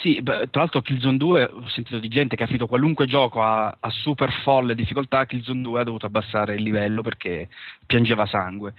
[0.00, 3.42] Sì, beh, tra l'altro Killzone 2 ho sentito di gente che ha finito qualunque gioco
[3.42, 7.48] a, a, super folle difficoltà, Killzone 2 ha dovuto abbassare il livello perché
[7.84, 8.74] piangeva sangue.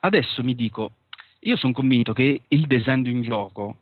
[0.00, 0.94] Adesso mi dico,
[1.40, 3.78] io sono convinto che il design di un gioco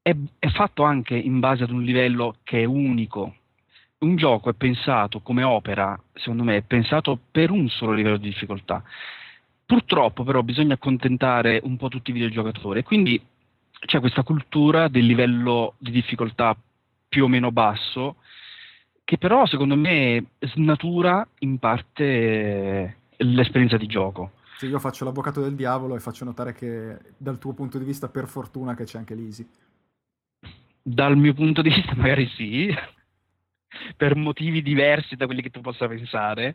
[0.00, 3.36] è, è fatto anche in base ad un livello che è unico.
[3.98, 8.28] Un gioco è pensato come opera, secondo me, è pensato per un solo livello di
[8.28, 8.82] difficoltà.
[9.66, 13.20] Purtroppo però bisogna accontentare un po' tutti i videogiocatori, quindi
[13.84, 16.56] c'è questa cultura del livello di difficoltà
[17.08, 18.16] più o meno basso,
[19.04, 24.32] che però secondo me snatura in parte l'esperienza di gioco.
[24.56, 28.08] Sì, io faccio l'avvocato del diavolo e faccio notare che dal tuo punto di vista
[28.08, 29.46] per fortuna che c'è anche l'easy.
[30.80, 32.74] Dal mio punto di vista magari sì,
[33.96, 36.54] per motivi diversi da quelli che tu possa pensare,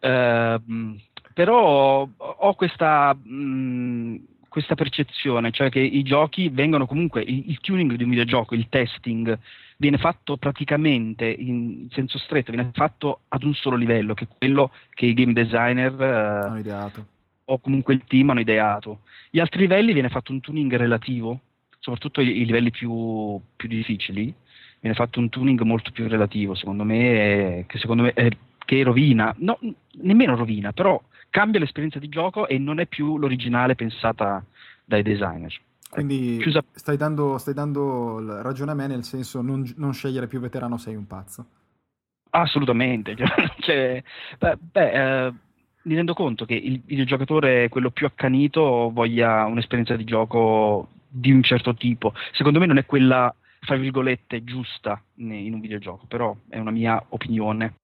[0.00, 0.98] uh,
[1.34, 3.14] però ho questa...
[3.14, 8.54] Mh, questa percezione, cioè che i giochi vengono comunque, il, il, tuning di un videogioco,
[8.54, 9.38] il testing,
[9.78, 14.70] viene fatto praticamente in senso stretto, viene fatto ad un solo livello, che è quello
[14.92, 17.06] che i game designer eh, hanno ideato.
[17.46, 19.00] o comunque il team hanno ideato.
[19.30, 21.40] Gli altri livelli viene fatto un tuning relativo,
[21.78, 24.34] soprattutto i, i livelli più, più, difficili,
[24.80, 28.28] viene fatto un tuning molto più relativo, secondo me, che secondo me è,
[28.66, 29.58] che rovina, no,
[30.02, 34.44] nemmeno rovina, però cambia l'esperienza di gioco e non è più l'originale pensata
[34.84, 35.52] dai designer.
[35.88, 36.62] Quindi Chiusa...
[36.72, 40.94] stai, dando, stai dando ragione a me nel senso non, non scegliere più veterano sei
[40.94, 41.46] un pazzo.
[42.30, 43.16] Assolutamente.
[43.60, 44.02] cioè,
[44.38, 44.92] beh, beh
[45.26, 45.32] eh,
[45.82, 51.42] mi rendo conto che il videogiocatore, quello più accanito, voglia un'esperienza di gioco di un
[51.42, 52.12] certo tipo.
[52.32, 57.02] Secondo me non è quella, fra virgolette, giusta in un videogioco, però è una mia
[57.08, 57.74] opinione.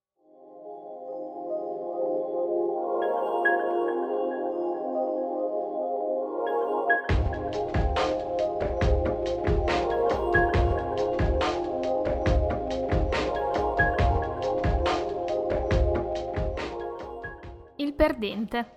[18.19, 18.77] Perdente.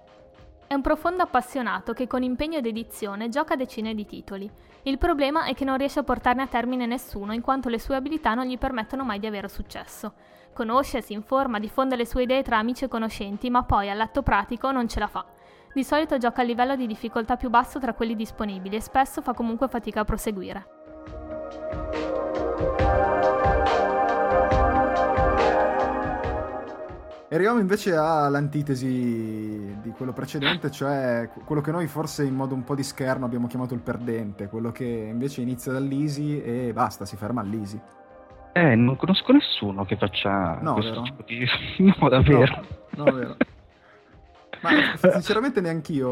[0.68, 4.50] È un profondo appassionato che con impegno ed edizione gioca decine di titoli.
[4.84, 7.96] Il problema è che non riesce a portarne a termine nessuno in quanto le sue
[7.96, 10.14] abilità non gli permettono mai di avere successo.
[10.54, 14.72] Conosce, si informa, diffonde le sue idee tra amici e conoscenti, ma poi all'atto pratico
[14.72, 15.26] non ce la fa.
[15.74, 19.34] Di solito gioca a livello di difficoltà più basso tra quelli disponibili e spesso fa
[19.34, 22.11] comunque fatica a proseguire.
[27.34, 32.76] Arriviamo invece all'antitesi di quello precedente, cioè quello che noi forse in modo un po'
[32.76, 37.40] di scherno abbiamo chiamato il perdente, quello che invece inizia dall'easy e basta, si ferma
[37.40, 37.80] all'easy.
[38.52, 41.16] Eh, non conosco nessuno che faccia no, questo vero?
[41.26, 41.48] di...
[41.98, 42.66] No, davvero.
[42.98, 43.38] No, no vero.
[44.60, 46.10] Ma sinceramente neanch'io.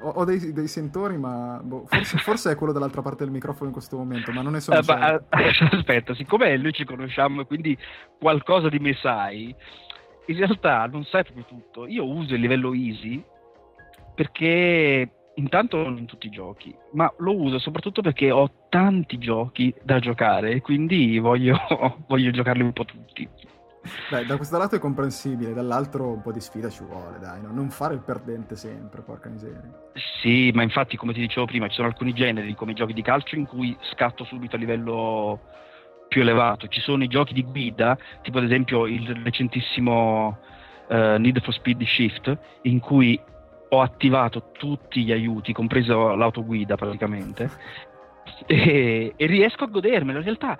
[0.00, 3.66] Ho, ho dei, dei, sentori, ma boh, forse, forse, è quello dall'altra parte del microfono
[3.66, 5.20] in questo momento, ma non ne sono eh, ma,
[5.70, 7.78] Aspetta, siccome noi ci conosciamo e quindi
[8.18, 9.54] qualcosa di me sai,
[10.28, 11.86] in realtà non sai proprio tutto.
[11.86, 13.22] Io uso il livello easy
[14.14, 19.74] perché intanto non in tutti i giochi, ma lo uso soprattutto perché ho tanti giochi
[19.82, 21.58] da giocare e quindi voglio,
[22.06, 23.28] voglio giocarli un po' tutti.
[24.10, 27.52] Beh, da questo lato è comprensibile, dall'altro un po' di sfida ci vuole, dai, no?
[27.52, 29.90] non fare il perdente sempre, porca miseria.
[30.20, 33.02] Sì, ma infatti, come ti dicevo prima, ci sono alcuni generi, come i giochi di
[33.02, 35.40] calcio, in cui scatto subito a livello
[36.08, 36.66] più elevato.
[36.68, 40.38] Ci sono i giochi di guida, tipo ad esempio il recentissimo
[40.88, 43.20] uh, Need for Speed Shift, in cui
[43.70, 47.50] ho attivato tutti gli aiuti, compreso l'autoguida praticamente,
[48.46, 50.18] e, e riesco a godermelo.
[50.18, 50.58] In realtà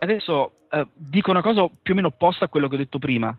[0.00, 3.36] adesso eh, dico una cosa più o meno opposta a quello che ho detto prima.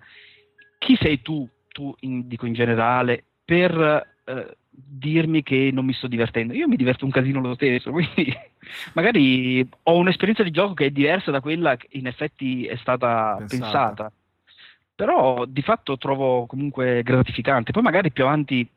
[0.78, 6.08] Chi sei tu, tu in, dico in generale, per eh, dirmi che non mi sto
[6.08, 6.54] divertendo?
[6.54, 8.34] Io mi diverto un casino lo stesso, quindi
[8.94, 13.36] magari ho un'esperienza di gioco che è diversa da quella che in effetti è stata
[13.38, 13.58] pensata.
[13.58, 14.12] pensata.
[14.96, 17.72] Però di fatto trovo comunque gratificante.
[17.72, 18.68] Poi magari più avanti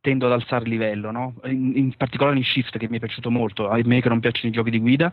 [0.00, 1.34] tendo ad alzare il livello, no?
[1.44, 4.48] in, in, particolare in Shift che mi è piaciuto molto, a me che non piacciono
[4.48, 5.12] i giochi di guida,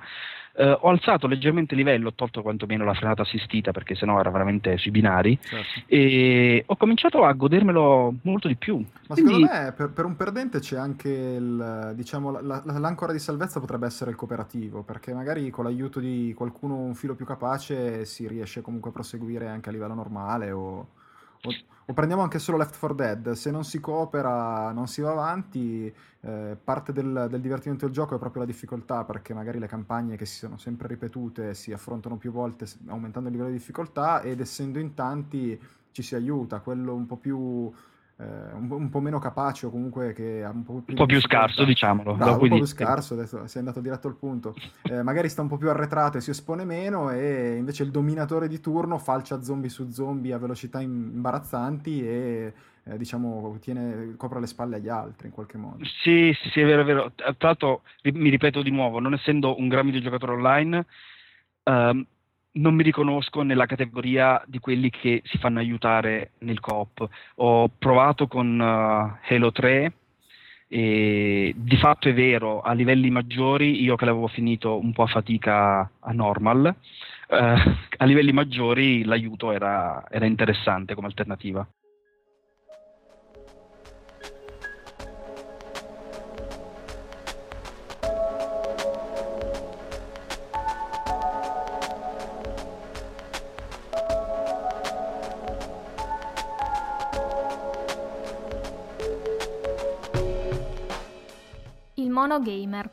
[0.55, 4.31] eh, ho alzato leggermente il livello, ho tolto quantomeno la frenata assistita perché sennò era
[4.31, 5.81] veramente sui binari certo.
[5.85, 8.77] e ho cominciato a godermelo molto di più.
[8.77, 9.33] Ma Quindi...
[9.33, 13.59] secondo me per, per, un perdente c'è anche il, diciamo, la, la, l'ancora di salvezza
[13.59, 18.27] potrebbe essere il cooperativo, perché magari con l'aiuto di qualcuno un filo più capace si
[18.27, 20.87] riesce comunque a proseguire anche a livello normale o
[21.43, 21.53] o,
[21.89, 25.93] o, prendiamo anche solo Left 4 Dead, se non si coopera, non si va avanti,
[26.21, 30.17] eh, parte del, del, divertimento del gioco è proprio la difficoltà, perché magari le campagne
[30.17, 34.41] che si sono sempre ripetute si affrontano più volte aumentando il livello di difficoltà ed
[34.41, 35.59] essendo in tanti
[35.91, 37.71] ci si aiuta, quello un po' più
[38.23, 41.21] un, un, po' meno capace o comunque che ha un po' più, un po più
[41.21, 42.15] scarso, diciamolo.
[42.15, 44.55] Bravo, un po' più scarso, adesso sei andato diretto al punto.
[44.87, 48.47] Eh, magari sta un po' più arretrato e si espone meno e invece il dominatore
[48.47, 52.53] di turno falcia zombie su zombie a velocità imbarazzanti e
[52.85, 55.83] eh, diciamo tiene, copre le spalle agli altri in qualche modo.
[55.83, 57.11] Sì, sì, sì, è vero, è vero.
[57.15, 60.85] Tra l'altro mi ripeto di nuovo, non essendo un gran videogiocatore online,
[61.63, 62.05] ehm,
[62.57, 67.07] non mi riconosco nella categoria di quelli che si fanno aiutare nel coop.
[67.35, 69.93] Ho provato con uh, Halo 3
[70.69, 75.07] e di fatto è vero, a livelli maggiori, io che l'avevo finito un po' a
[75.07, 76.75] fatica a normal,
[77.29, 77.35] uh,
[77.97, 81.67] a livelli maggiori l'aiuto era, era interessante come alternativa.
[102.27, 102.89] Monogamer.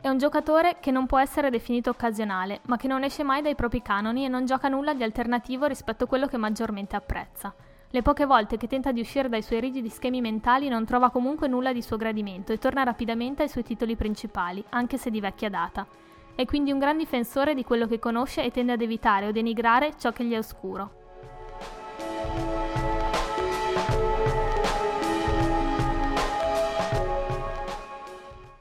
[0.00, 3.54] È un giocatore che non può essere definito occasionale, ma che non esce mai dai
[3.54, 7.54] propri canoni e non gioca nulla di alternativo rispetto a quello che maggiormente apprezza.
[7.90, 11.46] Le poche volte che tenta di uscire dai suoi rigidi schemi mentali non trova comunque
[11.46, 15.50] nulla di suo gradimento e torna rapidamente ai suoi titoli principali, anche se di vecchia
[15.50, 15.86] data.
[16.34, 19.92] È quindi un gran difensore di quello che conosce e tende ad evitare o denigrare
[19.98, 21.01] ciò che gli è oscuro.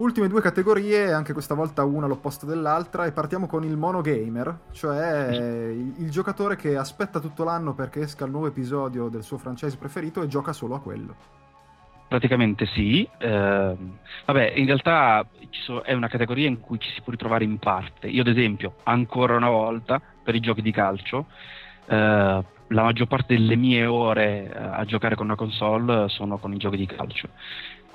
[0.02, 5.28] Ultime due categorie, anche questa volta una all'opposto dell'altra, e partiamo con il monogamer, cioè
[5.30, 9.78] il, il, giocatore che aspetta tutto l'anno perché esca il nuovo episodio del suo franchise
[9.78, 11.16] preferito e gioca solo a quello.
[12.08, 13.78] Praticamente sì, eh,
[14.26, 18.08] vabbè in realtà so, è una categoria in cui ci si può ritrovare in parte.
[18.08, 21.28] Io ad esempio, ancora una volta, per i giochi di calcio,
[21.86, 26.54] eh, la maggior parte delle mie ore eh, a giocare con una console sono con
[26.54, 27.30] i giochi di calcio.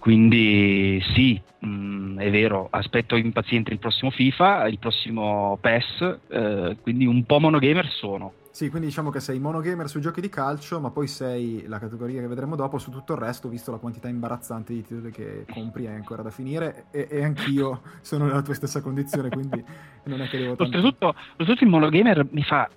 [0.06, 6.76] Quindi sì, mh, mm, è vero, aspetto impaziente il prossimo FIFA, il prossimo PES, eh,
[6.80, 8.34] quindi un po' monogamer sono.
[8.52, 12.20] Sì, quindi diciamo che sei monogamer sui giochi di calcio, ma poi sei la categoria
[12.20, 15.86] che vedremo dopo su tutto il resto, visto la quantità imbarazzante di titoli che compri
[15.86, 19.60] è ancora da finire e, e anch'io sono nella tua stessa condizione, quindi
[20.04, 20.54] non è che devo...
[20.56, 22.70] Oltretutto, oltretutto il monogamer mi fa...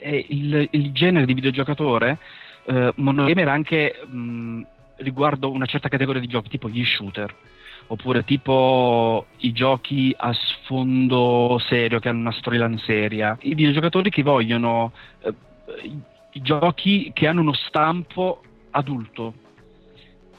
[0.00, 2.18] Eh, il, il, genere di videogiocatore
[2.64, 4.00] eh, monogamer anche...
[4.06, 4.62] Mh,
[4.98, 7.34] riguardo una certa categoria di giochi, tipo gli shooter,
[7.88, 14.22] oppure tipo i giochi a sfondo serio, che hanno una storyline seria, i videogiocatori che
[14.22, 15.34] vogliono eh,
[16.32, 19.46] i giochi che hanno uno stampo adulto.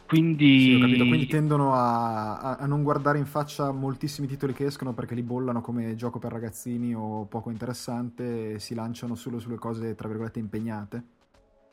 [0.07, 0.73] Quindi...
[0.73, 1.05] Sì, capito.
[1.05, 5.61] Quindi tendono a, a, non guardare in faccia moltissimi titoli che escono perché li bollano
[5.61, 10.39] come gioco per ragazzini o poco interessante e si lanciano solo sulle cose, tra virgolette,
[10.39, 11.03] impegnate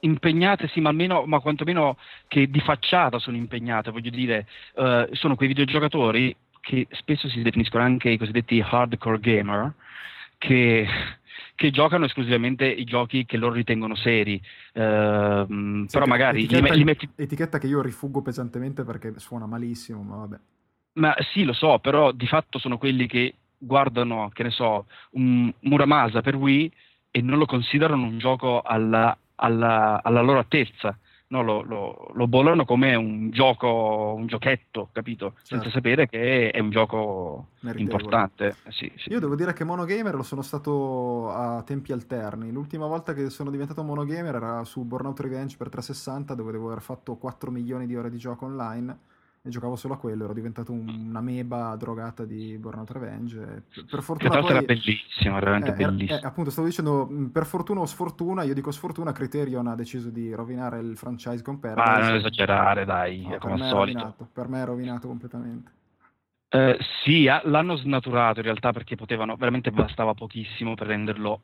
[0.07, 1.99] impegnate, sì, ma almeno, ma quantomeno
[2.29, 7.85] che di facciata sono impegnate, voglio dire, uh, sono quei videogiocatori che spesso si definiscono
[7.85, 9.73] anche i cosiddetti hardcore gamer,
[10.39, 10.87] che,
[11.55, 16.79] che giocano esclusivamente i giochi che loro ritengono seri, uh, sì, però magari etichetta, li,
[16.79, 17.09] li metti...
[17.15, 20.37] Etichetta che io rifuggo pesantemente perché suona malissimo, ma vabbè.
[20.95, 25.53] Ma sì, lo so, però di fatto sono quelli che guardano, che ne so, un
[25.61, 26.73] Muramasa per Wii
[27.11, 30.97] e non lo considerano un gioco alla alla, alla loro altezza.
[31.29, 35.33] No, lo, lo, lo, bollano come un gioco, un giochetto, capito?
[35.39, 35.71] Senza certo.
[35.71, 37.83] sapere che è un gioco Meritevole.
[37.83, 38.57] importante.
[38.63, 39.11] Eh, sì, sì.
[39.11, 42.53] Io devo dire che monogamer lo sono stato a tempi alterni.
[42.53, 46.81] L'ultima volta che sono diventato monogamer era su Burnout Revenge per 360, dove devo aver
[46.81, 48.97] fatto 4 milioni di ore di gioco online
[49.47, 53.63] e giocavo solo a quello, ero diventato un, una meba drogata di Burnout Revenge.
[53.89, 54.51] Per fortuna Tra poi...
[54.51, 56.19] era bellissimo, veramente eh, era- bellissimo.
[56.19, 60.11] eh, appunto, stavo dicendo, mh, per fortuna o sfortuna, io dico sfortuna, Criterion ha deciso
[60.11, 62.09] di rovinare il franchise con Ma Paradise.
[62.09, 63.99] non esagerare, dai, No, per come me al è solito.
[63.99, 65.71] rovinato, per me è rovinato completamente.
[66.49, 71.41] Eh, sì, ha- l'hanno snaturato in realtà perché potevano, veramente bastava pochissimo per renderlo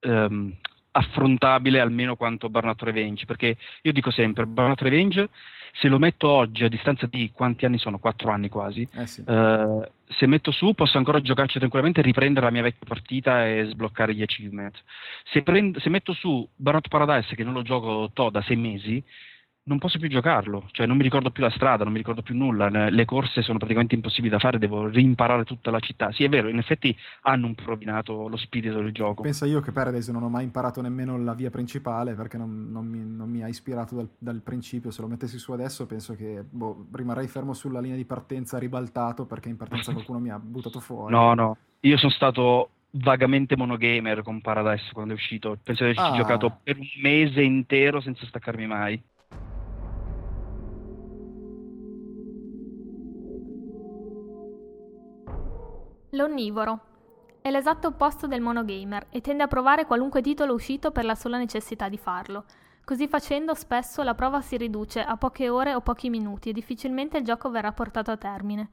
[0.00, 0.56] ehm,
[0.90, 5.28] affrontabile almeno quanto Burnout Revenge, perché io dico sempre, Burnout Revenge,
[5.72, 7.98] se lo metto oggi a distanza di quanti anni sono?
[7.98, 9.22] Quattro anni quasi, Eh sì.
[9.26, 14.14] eh, se metto su posso ancora giocarci tranquillamente, riprendere la mia vecchia partita e sbloccare
[14.14, 14.82] gli achievement.
[15.24, 19.02] Se, prend- se metto su Burnout Paradise, che non lo gioco to da sei mesi,
[19.68, 22.34] non posso più giocarlo, cioè non mi ricordo più la strada, non mi ricordo più
[22.34, 26.10] nulla, le corse sono praticamente impossibili da fare, devo rimparare tutta la città.
[26.10, 29.22] Sì, è vero, in effetti hanno un po' rovinato lo spirito del gioco.
[29.22, 32.86] Pensa io che Paradise non ho mai imparato nemmeno la via principale perché non, non
[32.86, 34.90] mi, non mi ha ispirato dal, dal principio.
[34.90, 39.26] Se lo mettessi su adesso penso che boh, rimarrei fermo sulla linea di partenza ribaltato
[39.26, 41.12] perché in partenza qualcuno mi ha buttato fuori.
[41.12, 46.10] No, no, io sono stato vagamente monogamer con Paradise quando è uscito, penso di averci
[46.12, 46.16] Ah.
[46.16, 49.02] giocato per un mese intero senza staccarmi mai.
[56.12, 56.80] L'onnivoro.
[57.42, 61.36] È l'esatto opposto del monogamer e tende a provare qualunque titolo uscito per la sola
[61.36, 62.44] necessità di farlo.
[62.82, 67.18] Così facendo spesso la prova si riduce a poche ore o pochi minuti e difficilmente
[67.18, 68.70] il gioco verrà portato a termine.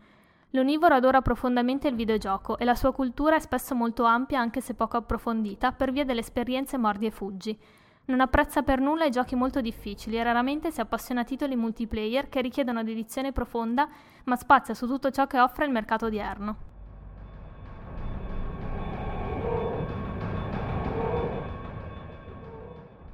[0.51, 4.73] L'onnivoro adora profondamente il videogioco e la sua cultura è spesso molto ampia anche se
[4.73, 7.59] poco approfondita per via delle esperienze mordi e fuggi.
[8.05, 12.29] Non apprezza per nulla i giochi molto difficili e raramente si appassiona a titoli multiplayer
[12.29, 13.89] che richiedono dedizione profonda
[14.23, 16.74] ma spazia su tutto ciò che offre il mercato odierno.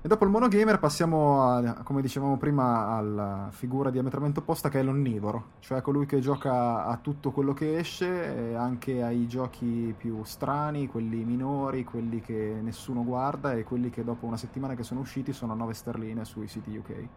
[0.04, 4.84] E dopo il monogamer passiamo, a, come dicevamo prima, alla figura diametralmente opposta che è
[4.84, 10.88] l'onnivoro, cioè colui che gioca a tutto quello che esce anche ai giochi più strani,
[10.88, 15.34] quelli minori, quelli che nessuno guarda e quelli che dopo una settimana che sono usciti
[15.34, 17.08] sono a 9 sterline sui siti UK.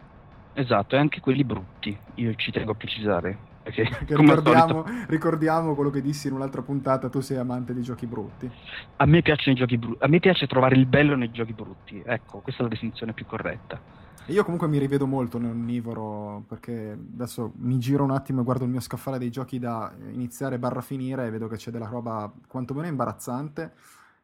[0.52, 6.02] Esatto, e anche quelli brutti, io ci tengo a precisare, perché ricordiamo, ricordiamo quello che
[6.02, 8.52] dissi in un'altra puntata, tu sei amante di giochi brutti.
[8.96, 12.02] a me piacciono i giochi brutti, a me piace trovare il bello nei giochi brutti,
[12.04, 13.82] ecco, questa è la definizione più corretta.
[14.28, 18.70] Io comunque mi rivedo molto nell'onnivoro perché adesso mi giro un attimo e guardo il
[18.70, 22.86] mio scaffale dei giochi da iniziare barra finire e vedo che c'è della roba quantomeno
[22.86, 23.74] imbarazzante.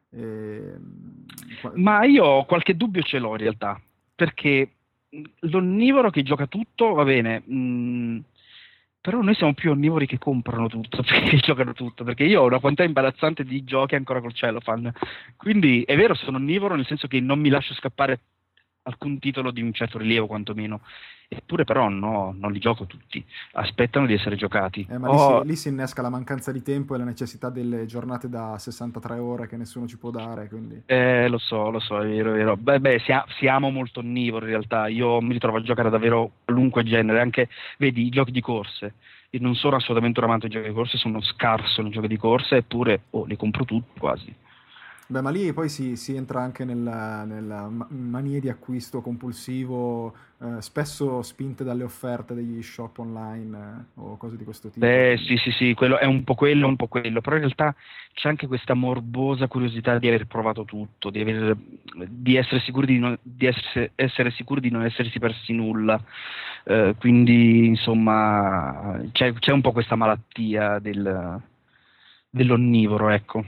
[0.09, 0.79] E...
[1.61, 3.79] qua- Ma io qualche dubbio ce l'ho in realtà,
[4.15, 4.71] perché
[5.41, 8.23] l'onnivoro che gioca tutto va bene, mh,
[9.01, 12.59] però noi siamo più onnivori che comprano tutto, che giocano tutto, perché io ho una
[12.59, 14.93] quantità imbarazzante di giochi ancora col cellophane.
[15.35, 18.19] Quindi è vero, sono onnivoro nel senso che non mi lascio scappare
[18.83, 20.81] alcun titolo di un certo rilievo quantomeno,
[21.27, 23.23] eppure però no, non li gioco tutti,
[23.53, 24.85] aspettano di essere giocati.
[24.89, 27.49] Eh, ma lì, Ho- si, lì si innesca la mancanza di tempo e la necessità
[27.49, 30.81] delle giornate da 63 ore che nessuno ci può dare, quindi...
[30.85, 32.57] Eh, lo so, lo so, è vero, è vero.
[32.57, 34.87] Beh, beh, sia- siamo molto onnivori in realtà.
[34.87, 38.95] Io mi ritrovo a giocare davvero qualunque genere, anche, vedi, i giochi di corse.
[39.29, 42.17] Io non sono assolutamente un amante dei giochi di corse, sono scarso nei giochi di
[42.17, 44.35] corse, eppure oh, li compro tutti quasi.
[45.11, 50.15] Beh, ma lì poi si, si entra anche nella, nella ma- mania di acquisto compulsivo,
[50.39, 54.85] eh, spesso spinte dalle offerte degli shop online eh, o cose di questo tipo.
[54.85, 57.75] Beh, sì, sì, sì, quello è un po' quello, un po' quello, però in realtà
[58.13, 61.57] c'è anche questa morbosa curiosità di aver provato tutto, di, aver-
[62.07, 66.01] di essere sicuri di, non, di essere, essere sicuri di non essersi persi nulla.
[66.63, 71.41] Eh, quindi, insomma, c'è, c'è un po' questa malattia del,
[72.29, 73.43] dell'onnivoro, ecco.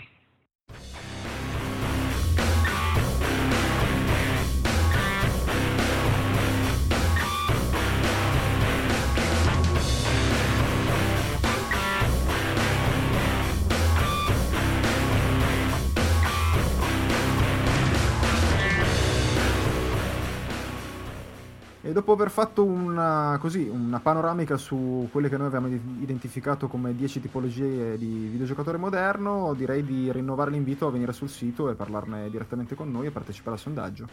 [21.94, 27.22] Dopo aver fatto una, così, una panoramica su quelle che noi ide- identificato come 10
[27.22, 32.76] tipologie di videogiocatore moderno, direi di rinnovare l'invito a venire sul sito e parlarne direttamente
[32.76, 34.08] con noi e partecipare al sondaggio.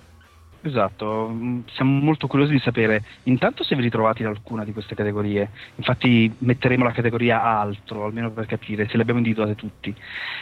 [0.62, 4.94] Esatto, mm, siamo molto curiosi di sapere intanto se vi ritrovate in alcuna di queste
[4.94, 9.94] categorie, infatti metteremo la categoria altro, almeno per capire se le abbiamo individuate tutti,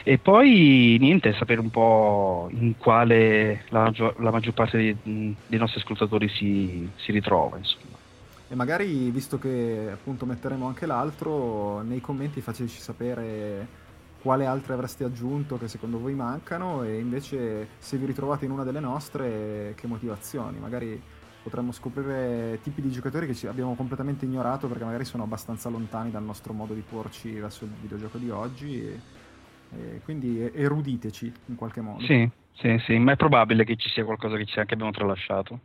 [0.02, 5.32] e poi niente, sapere un po' in quale la maggior, la maggior parte dei, mm,
[5.47, 7.97] dei nostri ascoltatori si, si ritrova, insomma.
[8.51, 13.86] E magari, visto che appunto metteremo anche l'altro, nei commenti fateci sapere
[14.28, 18.62] quale altre avreste aggiunto che secondo voi mancano e invece se vi ritrovate in una
[18.62, 20.59] delle nostre che motivazioni.
[20.59, 21.00] Magari
[21.42, 26.10] potremmo scoprire tipi di giocatori che ci abbiamo completamente ignorato perché magari sono abbastanza lontani
[26.10, 28.82] dal nostro modo di porci verso il videogioco di oggi.
[28.82, 29.00] E,
[29.70, 32.05] e quindi eruditeci in qualche modo.
[32.05, 35.59] Sì, sì, sì, ma è probabile che ci sia qualcosa che, ci, che abbiamo tralasciato.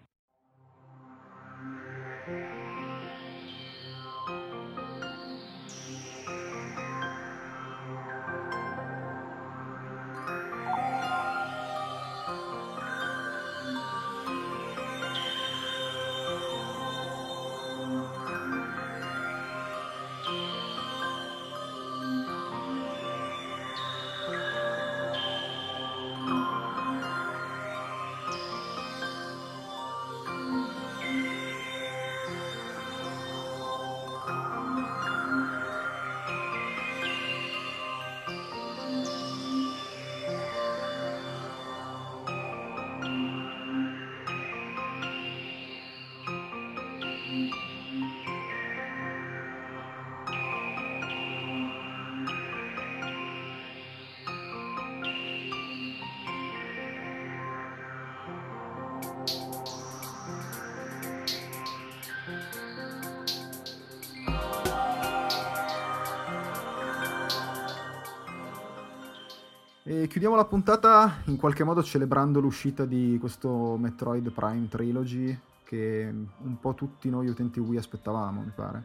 [70.54, 77.10] Puntata in qualche modo celebrando l'uscita di questo Metroid Prime Trilogy che un po' tutti
[77.10, 78.84] noi utenti Wii aspettavamo, mi pare.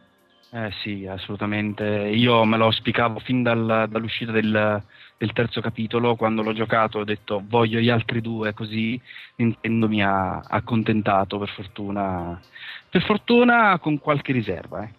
[0.51, 1.83] Eh sì, assolutamente.
[1.85, 4.81] Io me lo auspicavo fin dal, dall'uscita del,
[5.15, 8.99] del, terzo capitolo, quando l'ho giocato ho detto voglio gli altri due, così
[9.35, 12.41] Nintendo mi ha accontentato per fortuna,
[12.89, 14.98] per fortuna con qualche riserva, ecco.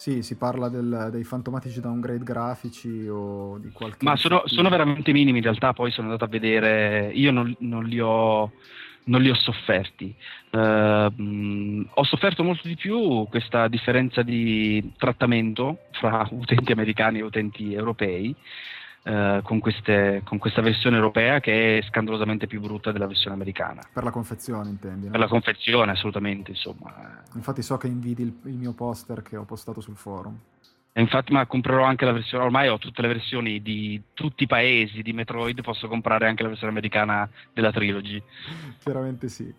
[0.00, 4.02] Sì, si parla del, dei fantomatici downgrade grafici o di qualche...
[4.02, 7.84] Ma sono, sono, veramente minimi in realtà, poi sono andato a vedere, io non, non
[7.84, 8.50] li ho
[9.04, 10.14] non li ho sofferti.
[10.52, 17.74] Uh, ho sofferto molto di più questa differenza di trattamento fra utenti americani e utenti
[17.74, 18.34] europei,
[19.02, 23.80] Uh, con, queste, con, questa versione europea che è scandalosamente più brutta della versione americana.
[23.90, 25.06] Per la confezione, intendi?
[25.06, 25.12] No?
[25.12, 26.50] Per la confezione, assolutamente.
[26.50, 27.22] Insomma.
[27.34, 30.38] Infatti, so che invidi il, il mio poster che ho postato sul forum.
[30.94, 32.44] Infatti, ma comprerò anche la versione.
[32.44, 35.62] Ormai ho tutte le versioni di tutti i paesi di Metroid.
[35.62, 38.22] Posso comprare anche la versione americana della trilogy.
[38.80, 39.52] Chiaramente sì.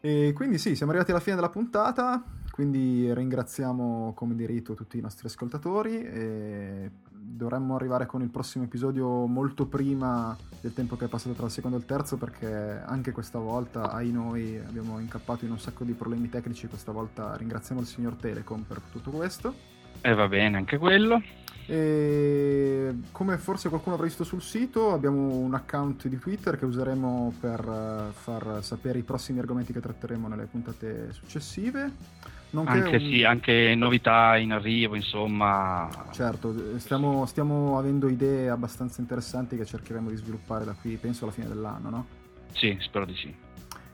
[0.00, 2.22] E quindi sì, siamo arrivati alla fine della puntata.
[2.50, 6.90] Quindi ringraziamo come di rito tutti i nostri ascoltatori e
[7.28, 11.50] dovremmo arrivare con il prossimo episodio molto prima del tempo che è passato tra il
[11.50, 15.84] secondo e il terzo perché anche questa volta, ai noi, abbiamo incappato in un sacco
[15.84, 16.68] di problemi tecnici.
[16.68, 19.54] Questa volta ringraziamo il signor Telecom per tutto questo.
[20.00, 21.20] E va bene anche quello.
[21.68, 27.34] E come forse qualcuno avrà visto sul sito, abbiamo un account di Twitter che useremo
[27.40, 31.90] per eh, far sapere i prossimi argomenti che tratteremo nelle puntate successive.
[32.64, 33.02] Anche, un...
[33.02, 35.88] sì, anche novità in arrivo, insomma.
[36.12, 41.32] Certo, stiamo, stiamo, avendo idee abbastanza interessanti che cercheremo di sviluppare da qui, penso alla
[41.32, 42.06] fine dell'anno, no?
[42.52, 43.34] Sì, spero di sì.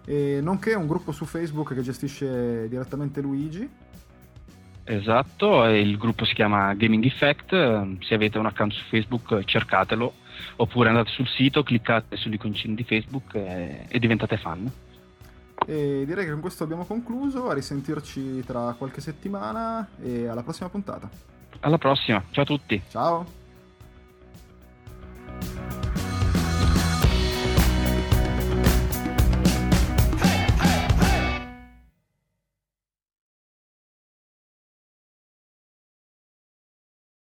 [0.05, 3.69] E nonché un gruppo su Facebook che gestisce direttamente Luigi.
[4.85, 7.51] Esatto, il gruppo si chiama Gaming Effect,
[8.03, 10.13] se avete un account su Facebook cercatelo,
[10.57, 14.71] oppure andate sul sito, cliccate sull'iconcino di Facebook e, e diventate fan.
[15.67, 20.69] E direi che con questo abbiamo concluso, a risentirci tra qualche settimana e alla prossima
[20.69, 21.09] puntata.
[21.61, 22.83] Alla prossima, ciao a tutti.
[22.89, 23.27] Ciao.